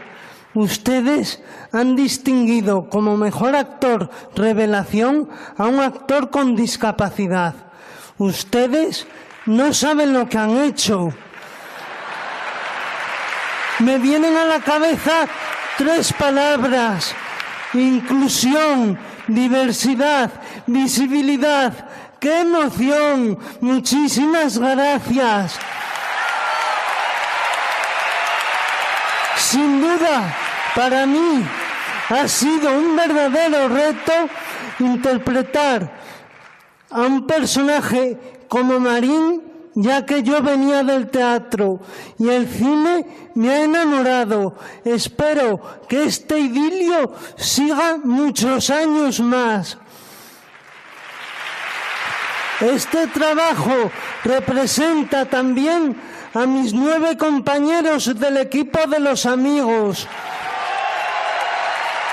ustedes 0.53 1.41
han 1.71 1.95
distinguido 1.95 2.89
como 2.89 3.17
mejor 3.17 3.55
actor 3.55 4.09
revelación 4.35 5.29
a 5.57 5.67
un 5.67 5.79
actor 5.79 6.31
con 6.31 6.55
discapacidad. 6.55 7.55
Ustedes 8.17 9.07
no 9.47 9.73
saben 9.73 10.13
lo 10.13 10.29
que 10.29 10.37
han 10.37 10.57
hecho. 10.57 11.11
Me 13.79 13.97
vienen 13.97 14.37
a 14.37 14.45
la 14.45 14.59
cabeza 14.59 15.27
Tres 15.77 16.11
palabras. 16.11 17.13
Inclusión, 17.73 18.97
diversidad, 19.27 20.31
visibilidad. 20.65 21.71
¡Qué 22.19 22.41
emoción! 22.41 23.37
Muchísimas 23.61 24.57
gracias. 24.57 25.59
Sin 29.35 29.81
duda, 29.81 30.35
para 30.73 31.05
mí 31.05 31.45
ha 32.09 32.27
sido 32.27 32.71
un 32.71 32.95
verdadero 32.95 33.67
reto 33.67 34.13
interpretar 34.79 35.91
a 36.89 37.01
un 37.01 37.27
personaje 37.27 38.17
como 38.47 38.79
Marín 38.79 39.47
ya 39.79 40.03
que 40.07 40.23
yo 40.23 40.41
venía 40.41 40.83
del 40.83 41.07
teatro 41.09 41.79
y 42.17 42.29
el 42.29 42.47
cine 42.49 43.29
me 43.35 43.51
ha 43.51 43.63
enamorado. 43.63 44.55
Espero 44.83 45.81
que 45.87 46.05
este 46.05 46.39
idilio 46.39 47.13
siga 47.35 47.97
muchos 48.03 48.71
años 48.71 49.19
más. 49.19 49.77
Este 52.59 53.05
trabajo 53.05 53.91
representa 54.23 55.25
también 55.25 55.95
a 56.33 56.47
mis 56.47 56.73
nueve 56.73 57.15
compañeros 57.15 58.19
del 58.19 58.37
equipo 58.37 58.87
de 58.87 58.99
los 58.99 59.27
amigos. 59.27 60.07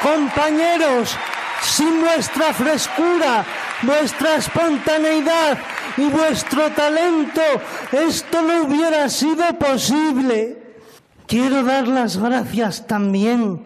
Compañeros, 0.02 1.16
sin 1.62 1.98
nuestra 2.02 2.52
frescura, 2.52 3.42
vuestra 3.82 4.36
espontaneidad 4.36 5.58
y 5.96 6.08
vuestro 6.08 6.70
talento, 6.70 7.42
esto 7.92 8.42
no 8.42 8.64
hubiera 8.64 9.08
sido 9.08 9.44
posible. 9.58 10.58
Quiero 11.26 11.62
dar 11.62 11.88
las 11.88 12.16
gracias 12.16 12.86
también 12.86 13.64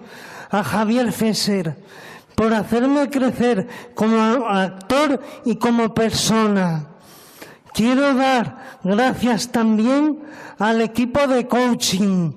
a 0.51 0.63
Javier 0.63 1.13
Fesser 1.13 1.77
por 2.35 2.55
hacerme 2.55 3.11
crecer 3.11 3.67
como 3.95 4.47
actor 4.47 5.21
y 5.45 5.57
como 5.57 5.93
persona. 5.93 6.87
Quiero 7.75 8.15
dar 8.15 8.79
gracias 8.85 9.51
también 9.51 10.21
al 10.59 10.81
equipo 10.81 11.27
de 11.27 11.47
coaching 11.47 12.33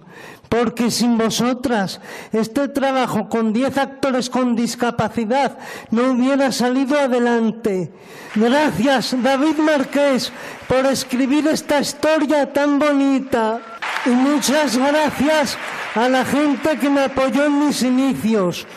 porque 0.51 0.91
sin 0.91 1.17
vosotras 1.17 2.01
este 2.33 2.67
trabajo 2.67 3.29
con 3.29 3.53
10 3.53 3.77
actores 3.77 4.29
con 4.29 4.53
discapacidad 4.53 5.57
no 5.91 6.11
hubiera 6.11 6.51
salido 6.51 6.99
adelante. 6.99 7.89
Gracias 8.35 9.15
David 9.23 9.55
Marqués 9.59 10.33
por 10.67 10.85
escribir 10.87 11.47
esta 11.47 11.79
historia 11.79 12.51
tan 12.51 12.79
bonita 12.79 13.61
y 14.05 14.09
muchas 14.09 14.75
gracias 14.75 15.57
a 15.95 16.09
la 16.09 16.25
gente 16.25 16.77
que 16.77 16.89
me 16.89 17.05
apoyó 17.05 17.45
en 17.45 17.67
mis 17.67 17.81
inicios. 17.81 18.67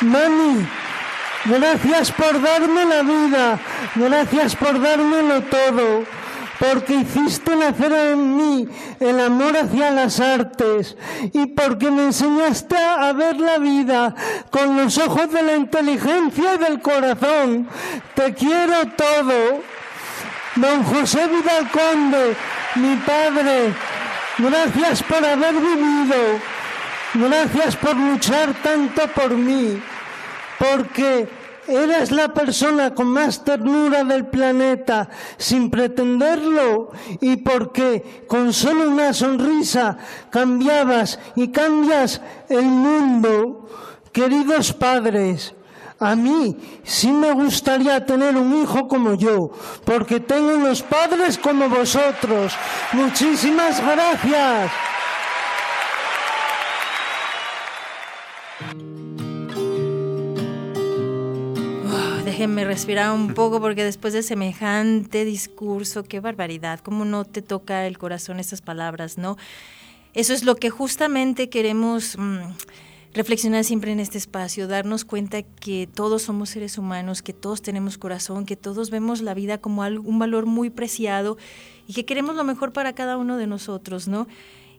Mami, 0.00 0.64
gracias 1.44 2.12
por 2.12 2.40
darme 2.40 2.84
la 2.84 3.02
vida, 3.02 3.58
gracias 3.96 4.54
por 4.54 4.80
dármelo 4.80 5.42
todo 5.42 6.23
porque 6.58 6.94
hiciste 6.94 7.56
nacer 7.56 7.92
en 7.92 8.36
mí 8.36 8.68
el 9.00 9.20
amor 9.20 9.56
hacia 9.56 9.90
las 9.90 10.20
artes 10.20 10.96
y 11.32 11.46
porque 11.46 11.90
me 11.90 12.04
enseñaste 12.04 12.76
a 12.76 13.12
ver 13.12 13.40
la 13.40 13.58
vida 13.58 14.14
con 14.50 14.76
los 14.76 14.96
ojos 14.98 15.30
de 15.32 15.42
la 15.42 15.56
inteligencia 15.56 16.54
y 16.54 16.58
del 16.58 16.80
corazón. 16.80 17.68
Te 18.14 18.34
quiero 18.34 18.86
todo. 18.96 19.62
Don 20.56 20.84
José 20.84 21.26
Vidal 21.26 21.68
Conde, 21.72 22.36
mi 22.76 22.94
padre, 22.98 23.74
gracias 24.38 25.02
por 25.02 25.24
haber 25.24 25.52
vivido, 25.52 26.38
gracias 27.14 27.74
por 27.74 27.96
luchar 27.96 28.54
tanto 28.62 29.08
por 29.08 29.30
mí, 29.30 29.82
porque 30.56 31.28
Eras 31.66 32.10
la 32.10 32.32
persona 32.34 32.94
con 32.94 33.06
más 33.06 33.42
ternura 33.42 34.04
del 34.04 34.26
planeta 34.26 35.08
sin 35.38 35.70
pretenderlo 35.70 36.90
y 37.20 37.36
porque 37.36 38.24
con 38.28 38.52
solo 38.52 38.88
una 38.88 39.12
sonrisa 39.14 39.96
cambiabas 40.30 41.18
y 41.36 41.48
cambias 41.48 42.20
el 42.48 42.64
mundo. 42.64 43.68
Queridos 44.12 44.72
padres, 44.72 45.54
A 46.00 46.16
mí 46.16 46.56
sí 46.82 47.12
me 47.12 47.32
gustaría 47.32 48.04
tener 48.04 48.36
un 48.36 48.60
hijo 48.60 48.88
como 48.88 49.14
yo, 49.14 49.50
porque 49.84 50.20
tengo 50.20 50.56
unos 50.56 50.82
padres 50.82 51.38
como 51.38 51.68
vosotros. 51.68 52.52
Muchísimas 52.92 53.80
gracias. 53.80 54.70
Déjenme 62.34 62.64
respirar 62.64 63.12
un 63.12 63.32
poco 63.32 63.60
porque 63.60 63.84
después 63.84 64.12
de 64.12 64.24
semejante 64.24 65.24
discurso, 65.24 66.02
qué 66.02 66.18
barbaridad, 66.18 66.80
cómo 66.80 67.04
no 67.04 67.24
te 67.24 67.42
toca 67.42 67.86
el 67.86 67.96
corazón 67.96 68.40
estas 68.40 68.60
palabras, 68.60 69.18
¿no? 69.18 69.36
Eso 70.14 70.32
es 70.34 70.42
lo 70.42 70.56
que 70.56 70.68
justamente 70.68 71.48
queremos 71.48 72.18
mm, 72.18 72.40
reflexionar 73.12 73.62
siempre 73.62 73.92
en 73.92 74.00
este 74.00 74.18
espacio, 74.18 74.66
darnos 74.66 75.04
cuenta 75.04 75.42
que 75.42 75.86
todos 75.86 76.22
somos 76.22 76.50
seres 76.50 76.76
humanos, 76.76 77.22
que 77.22 77.34
todos 77.34 77.62
tenemos 77.62 77.98
corazón, 77.98 78.46
que 78.46 78.56
todos 78.56 78.90
vemos 78.90 79.22
la 79.22 79.34
vida 79.34 79.58
como 79.58 79.82
un 79.82 80.18
valor 80.18 80.44
muy 80.44 80.70
preciado 80.70 81.38
y 81.86 81.92
que 81.92 82.04
queremos 82.04 82.34
lo 82.34 82.42
mejor 82.42 82.72
para 82.72 82.94
cada 82.94 83.16
uno 83.16 83.36
de 83.36 83.46
nosotros, 83.46 84.08
¿no? 84.08 84.26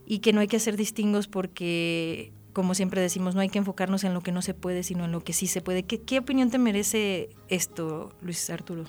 Y 0.06 0.20
que 0.20 0.34
no 0.34 0.42
hay 0.42 0.50
que 0.50 0.58
hacer 0.58 0.76
distingos 0.76 1.30
porque 1.30 2.34
como 2.56 2.74
siempre 2.74 3.02
decimos, 3.02 3.36
no 3.36 3.42
hay 3.42 3.50
que 3.50 3.60
enfocarnos 3.60 4.06
en 4.06 4.14
lo 4.14 4.22
que 4.22 4.32
no 4.32 4.42
se 4.42 4.54
puede, 4.54 4.82
sino 4.84 5.04
en 5.04 5.12
lo 5.12 5.20
que 5.20 5.34
sí 5.34 5.46
se 5.46 5.62
puede. 5.62 5.84
¿Qué, 5.84 6.18
opinión 6.18 6.50
te 6.50 6.58
merece 6.58 7.30
esto, 7.50 8.14
Luis 8.22 8.50
Arturo? 8.50 8.86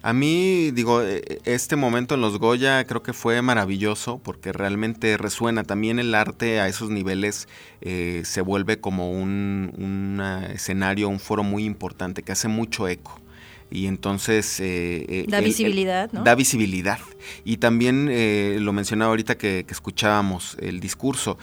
A 0.00 0.14
mí, 0.14 0.70
digo, 0.70 1.02
e, 1.02 1.42
este 1.44 1.76
momento 1.76 2.14
en 2.14 2.22
los 2.22 2.38
Goya 2.38 2.82
creo 2.86 3.02
que 3.02 3.12
fue 3.12 3.42
maravilloso 3.42 4.20
porque 4.24 4.54
realmente 4.54 5.18
resuena. 5.18 5.64
También 5.64 5.98
el 5.98 6.14
arte 6.14 6.60
a 6.60 6.66
esos 6.66 6.88
niveles 6.88 7.46
eh, 7.82 8.22
se 8.24 8.40
vuelve 8.40 8.80
como 8.80 9.12
un 9.12 10.22
escenario, 10.54 11.10
un 11.10 11.20
foro 11.20 11.44
muy 11.44 11.64
importante 11.64 12.22
que 12.22 12.32
hace 12.32 12.48
mucho 12.48 12.88
eco 12.88 13.20
y 13.70 13.86
entonces... 13.86 14.60
Eh, 14.60 15.04
eh, 15.08 15.24
da 15.28 15.40
visibilidad, 15.40 16.10
¿no? 16.12 16.22
Da 16.22 16.34
visibilidad. 16.34 16.98
Y 17.44 17.56
también 17.56 18.08
eh, 18.10 18.58
lo 18.60 18.72
mencionaba 18.72 19.10
ahorita 19.10 19.36
que, 19.36 19.64
escuchábamos 19.68 20.56
el 20.60 20.78
discurso, 20.78 21.36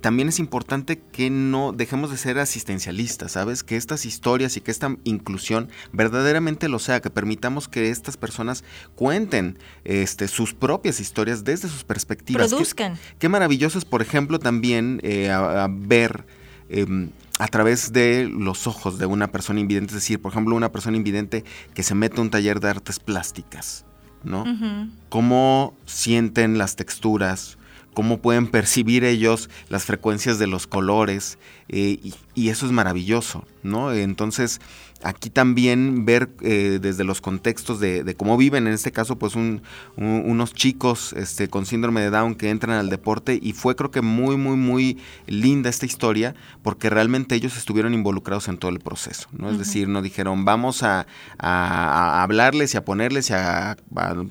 también 0.00 0.28
es 0.28 0.40
importante 0.40 1.00
que 1.12 1.30
no 1.30 1.72
dejemos 1.72 2.10
de 2.10 2.16
ser 2.16 2.40
asistencialistas, 2.40 3.32
¿sabes? 3.32 3.62
Que 3.62 3.76
estas 3.76 4.06
historias 4.06 4.56
y 4.56 4.60
que 4.60 4.72
esta 4.72 4.96
inclusión 5.04 5.68
verdaderamente 5.92 6.68
lo 6.68 6.80
sea, 6.80 7.00
que 7.00 7.10
permitamos 7.10 7.68
que 7.68 7.90
estas 7.90 8.16
personas 8.16 8.64
cuenten 8.96 9.58
este, 9.84 10.26
sus 10.26 10.52
propias 10.52 10.98
historias 10.98 11.44
desde 11.44 11.68
sus 11.68 11.84
perspectivas. 11.84 12.48
Produzcan. 12.48 12.98
Qué, 13.20 13.28
maravilloso 13.28 13.78
es, 13.78 13.84
por 13.84 14.02
ejemplo, 14.02 14.40
también 14.40 15.00
a, 15.30 15.68
ver 15.70 16.24
em, 16.68 17.10
a 17.40 17.48
través 17.48 17.92
de 17.94 18.28
los 18.30 18.66
ojos 18.66 18.98
de 18.98 19.06
una 19.06 19.32
persona 19.32 19.60
invidente, 19.60 19.92
es 19.92 20.02
decir, 20.02 20.20
por 20.20 20.30
ejemplo, 20.30 20.54
una 20.54 20.72
persona 20.72 20.98
invidente 20.98 21.42
que 21.72 21.82
se 21.82 21.94
mete 21.94 22.18
a 22.18 22.20
un 22.20 22.28
taller 22.28 22.60
de 22.60 22.68
artes 22.68 23.00
plásticas, 23.00 23.86
¿no? 24.22 24.44
Cómo 25.08 25.74
sienten 25.86 26.58
las 26.58 26.76
texturas, 26.76 27.56
cómo 27.94 28.20
pueden 28.20 28.46
percibir 28.46 29.04
ellos 29.04 29.48
las 29.70 29.86
frecuencias 29.86 30.38
de 30.38 30.48
los 30.48 30.66
colores, 30.66 31.38
eh, 31.70 31.98
y, 32.02 32.14
y, 32.34 32.50
eso 32.50 32.66
es 32.66 32.72
maravilloso, 32.72 33.46
¿no? 33.62 33.92
Entonces, 33.92 34.60
aquí 35.02 35.30
también 35.30 36.04
ver 36.04 36.30
eh, 36.42 36.78
desde 36.80 37.04
los 37.04 37.20
contextos 37.20 37.80
de, 37.80 38.14
cómo 38.16 38.36
viven, 38.36 38.66
en 38.66 38.74
este 38.74 38.92
caso, 38.92 39.18
pues 39.18 39.34
unos 39.96 40.54
chicos 40.54 41.12
este, 41.14 41.48
con 41.48 41.66
síndrome 41.66 42.00
de 42.00 42.10
Down 42.10 42.34
que 42.34 42.50
entran 42.50 42.76
al 42.76 42.90
deporte 42.90 43.38
y 43.40 43.52
fue 43.52 43.76
creo 43.76 43.90
que 43.90 44.02
muy, 44.02 44.36
muy, 44.36 44.56
muy 44.56 44.98
linda 45.26 45.70
esta 45.70 45.86
historia 45.86 46.34
porque 46.62 46.90
realmente 46.90 47.34
ellos 47.34 47.56
estuvieron 47.56 47.94
involucrados 47.94 48.48
en 48.48 48.58
todo 48.58 48.70
el 48.70 48.80
proceso, 48.80 49.28
¿no? 49.32 49.50
Es 49.50 49.58
decir, 49.58 49.88
no 49.88 50.02
dijeron 50.02 50.44
vamos 50.44 50.82
a, 50.82 51.06
hablarles 51.38 52.74
y 52.74 52.76
a 52.76 52.84
ponerles 52.84 53.30
y 53.30 53.34
a, 53.34 53.76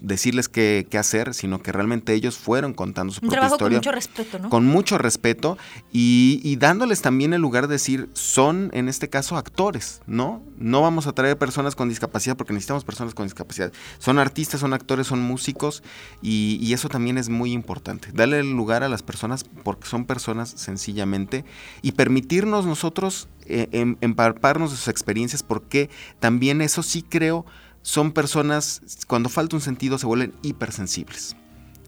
decirles 0.01 0.49
qué, 0.49 0.87
hacer, 0.99 1.33
sino 1.33 1.61
que 1.61 1.71
realmente 1.71 2.13
ellos 2.13 2.37
fueron 2.37 2.73
contando 2.73 3.13
su 3.13 3.21
propia 3.21 3.47
historia. 3.47 3.77
Con 3.77 3.77
mucho 3.77 3.91
respeto, 3.91 4.39
¿no? 4.39 4.49
Con 4.49 4.65
mucho 4.65 4.97
respeto 4.97 5.57
y, 5.93 6.41
y 6.43 6.57
dándoles 6.57 7.01
también 7.01 7.33
el 7.33 7.41
lugar 7.41 7.67
de 7.67 7.75
decir, 7.75 8.09
son 8.13 8.69
en 8.73 8.89
este 8.89 9.09
caso 9.09 9.18
actores, 9.31 10.01
¿no? 10.07 10.41
no 10.59 10.81
vamos 10.81 11.07
a 11.07 11.13
traer 11.13 11.37
personas 11.37 11.75
con 11.75 11.89
discapacidad 11.89 12.35
porque 12.35 12.53
necesitamos 12.53 12.83
personas 12.83 13.13
con 13.13 13.25
discapacidad. 13.25 13.71
Son 13.97 14.19
artistas, 14.19 14.59
son 14.59 14.73
actores, 14.73 15.07
son 15.07 15.21
músicos 15.21 15.83
y, 16.21 16.73
eso 16.73 16.87
también 16.87 17.17
es 17.17 17.29
muy 17.29 17.51
importante. 17.51 18.09
Darle 18.13 18.43
lugar 18.43 18.83
a 18.83 18.89
las 18.89 19.01
personas 19.01 19.43
porque 19.43 19.87
son 19.87 20.05
personas 20.05 20.49
sencillamente 20.49 21.45
y 21.81 21.93
permitirnos 21.93 22.65
nosotros 22.65 23.27
eh, 23.45 23.67
em, 23.71 23.97
emparparnos 24.01 24.71
de 24.71 24.77
sus 24.77 24.87
experiencias 24.87 25.41
porque 25.41 25.89
también 26.19 26.61
eso 26.61 26.83
sí 26.83 27.01
creo 27.01 27.45
son 27.81 28.11
personas, 28.11 28.81
cuando 29.07 29.29
falta 29.29 29.55
un 29.55 29.61
sentido 29.61 29.97
se 29.97 30.05
vuelven 30.05 30.33
hipersensibles. 30.41 31.35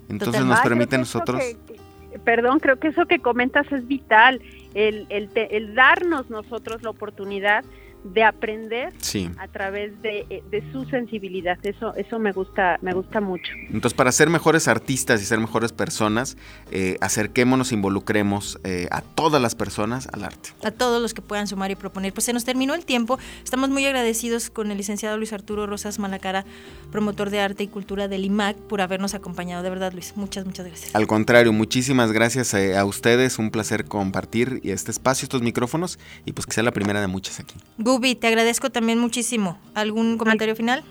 Entonces 0.09 0.43
nos 0.43 0.59
permite 0.61 0.95
a 0.95 0.99
nosotros... 0.99 1.41
perdón, 2.25 2.59
creo 2.59 2.79
que 2.79 2.89
eso 2.89 3.05
que 3.05 3.19
comentas 3.19 3.71
es 3.71 3.87
vital, 3.87 4.41
el, 4.73 5.05
el, 5.09 5.29
el 5.35 5.75
darnos 5.75 6.29
nosotros 6.29 6.81
la 6.83 6.89
oportunidad 6.89 7.63
de 8.03 8.23
aprender 8.23 8.93
a 9.37 9.47
través 9.47 9.91
eh, 10.03 10.43
de, 10.49 10.71
su 10.71 10.85
sensibilidad. 10.85 11.57
Eso, 11.63 11.93
eso 11.95 12.19
me 12.19 12.31
gusta, 12.31 12.79
me 12.81 12.93
gusta 12.93 13.21
mucho. 13.21 13.51
Entonces, 13.67 13.93
para 13.93 14.11
ser 14.11 14.29
mejores 14.29 14.67
artistas 14.67 15.21
y 15.21 15.25
ser 15.25 15.39
mejores 15.39 15.71
personas, 15.71 16.37
eh, 16.71 16.97
acerquémonos, 17.01 17.71
involucremos 17.71 18.59
eh, 18.63 18.87
a 18.91 19.01
todas 19.01 19.41
las 19.41 19.55
personas 19.55 20.07
al 20.13 20.23
arte. 20.23 20.49
A 20.63 20.71
todos 20.71 21.01
los 21.01 21.13
que 21.13 21.21
puedan 21.21 21.47
sumar 21.47 21.71
y 21.71 21.75
proponer. 21.75 22.13
Pues 22.13 22.25
se 22.25 22.33
nos 22.33 22.43
terminó 22.43 22.73
el 22.73 22.85
tiempo. 22.85 23.19
Estamos 23.43 23.69
muy 23.69 23.85
agradecidos 23.85 24.49
con 24.49 24.71
el 24.71 24.77
licenciado 24.77 25.17
Luis 25.17 25.33
Arturo 25.33 25.67
Rosas 25.67 25.99
Malacara, 25.99 26.45
promotor 26.91 27.29
de 27.29 27.39
arte 27.39 27.63
y 27.63 27.67
cultura 27.67 28.07
del 28.07 28.25
IMAC, 28.25 28.57
por 28.57 28.81
habernos 28.81 29.13
acompañado. 29.13 29.63
De 29.63 29.69
verdad, 29.69 29.93
Luis, 29.93 30.13
muchas, 30.15 30.45
muchas 30.45 30.65
gracias. 30.65 30.95
Al 30.95 31.07
contrario, 31.07 31.53
muchísimas 31.53 32.11
gracias 32.11 32.53
a 32.53 32.85
ustedes. 32.85 33.37
Un 33.37 33.51
placer 33.51 33.85
compartir 33.85 34.61
este 34.63 34.91
espacio, 34.91 35.25
estos 35.25 35.41
micrófonos, 35.41 35.99
y 36.25 36.33
pues 36.33 36.45
que 36.45 36.53
sea 36.53 36.63
la 36.63 36.71
primera 36.71 37.01
de 37.01 37.07
muchas 37.07 37.39
aquí. 37.39 37.55
Gubi, 37.91 38.15
te 38.15 38.27
agradezco 38.27 38.69
también 38.69 38.99
muchísimo. 38.99 39.57
¿Algún 39.73 40.17
comentario 40.17 40.55
final? 40.55 40.83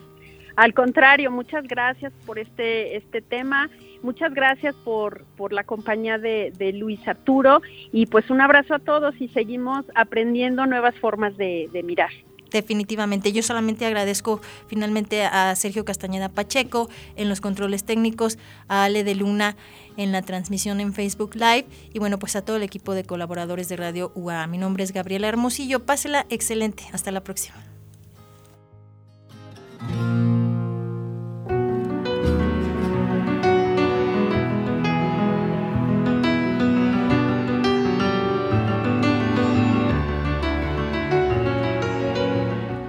Al 0.56 0.74
contrario, 0.74 1.30
muchas 1.30 1.66
gracias 1.66 2.12
por 2.26 2.38
este, 2.38 2.96
este 2.96 3.22
tema, 3.22 3.70
muchas 4.02 4.34
gracias 4.34 4.74
por, 4.84 5.24
por 5.36 5.54
la 5.54 5.64
compañía 5.64 6.18
de, 6.18 6.72
Luis 6.74 7.00
Arturo 7.08 7.62
y 7.92 8.04
pues 8.04 8.28
un 8.28 8.42
abrazo 8.42 8.74
a 8.74 8.78
todos 8.78 9.18
y 9.18 9.28
seguimos 9.28 9.86
aprendiendo 9.94 10.66
nuevas 10.66 10.94
formas 10.96 11.34
de, 11.38 11.70
de 11.72 11.82
mirar. 11.82 12.10
Definitivamente. 12.50 13.32
Yo 13.32 13.42
solamente 13.42 13.86
agradezco 13.86 14.40
finalmente 14.66 15.24
a 15.24 15.54
Sergio 15.56 15.84
Castañeda 15.84 16.28
Pacheco 16.28 16.88
en 17.16 17.28
los 17.28 17.40
controles 17.40 17.84
técnicos, 17.84 18.38
a 18.68 18.84
Ale 18.84 19.04
de 19.04 19.14
Luna 19.14 19.56
en 19.96 20.12
la 20.12 20.22
transmisión 20.22 20.80
en 20.80 20.94
Facebook 20.94 21.34
Live 21.34 21.66
y 21.92 21.98
bueno, 21.98 22.18
pues 22.18 22.36
a 22.36 22.42
todo 22.42 22.56
el 22.56 22.62
equipo 22.62 22.94
de 22.94 23.04
colaboradores 23.04 23.68
de 23.68 23.76
Radio 23.76 24.12
UA. 24.14 24.46
Mi 24.46 24.58
nombre 24.58 24.84
es 24.84 24.92
Gabriela 24.92 25.28
Hermosillo. 25.28 25.80
Pásela 25.80 26.26
excelente. 26.30 26.84
Hasta 26.92 27.10
la 27.10 27.22
próxima. 27.22 27.69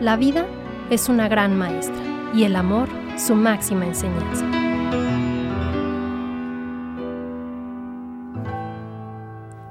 La 0.02 0.18
vida 0.18 0.48
es 0.90 1.10
una 1.10 1.28
gran 1.28 1.56
maestra 1.56 2.02
y 2.34 2.46
el 2.46 2.56
amor 2.56 2.90
su 3.18 3.36
máxima 3.36 3.86
enseñanza. 3.86 4.44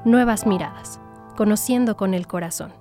Nuevas 0.05 0.47
miradas, 0.47 1.01
conociendo 1.37 1.97
con 1.97 2.15
el 2.15 2.29
corazón. 2.29 2.80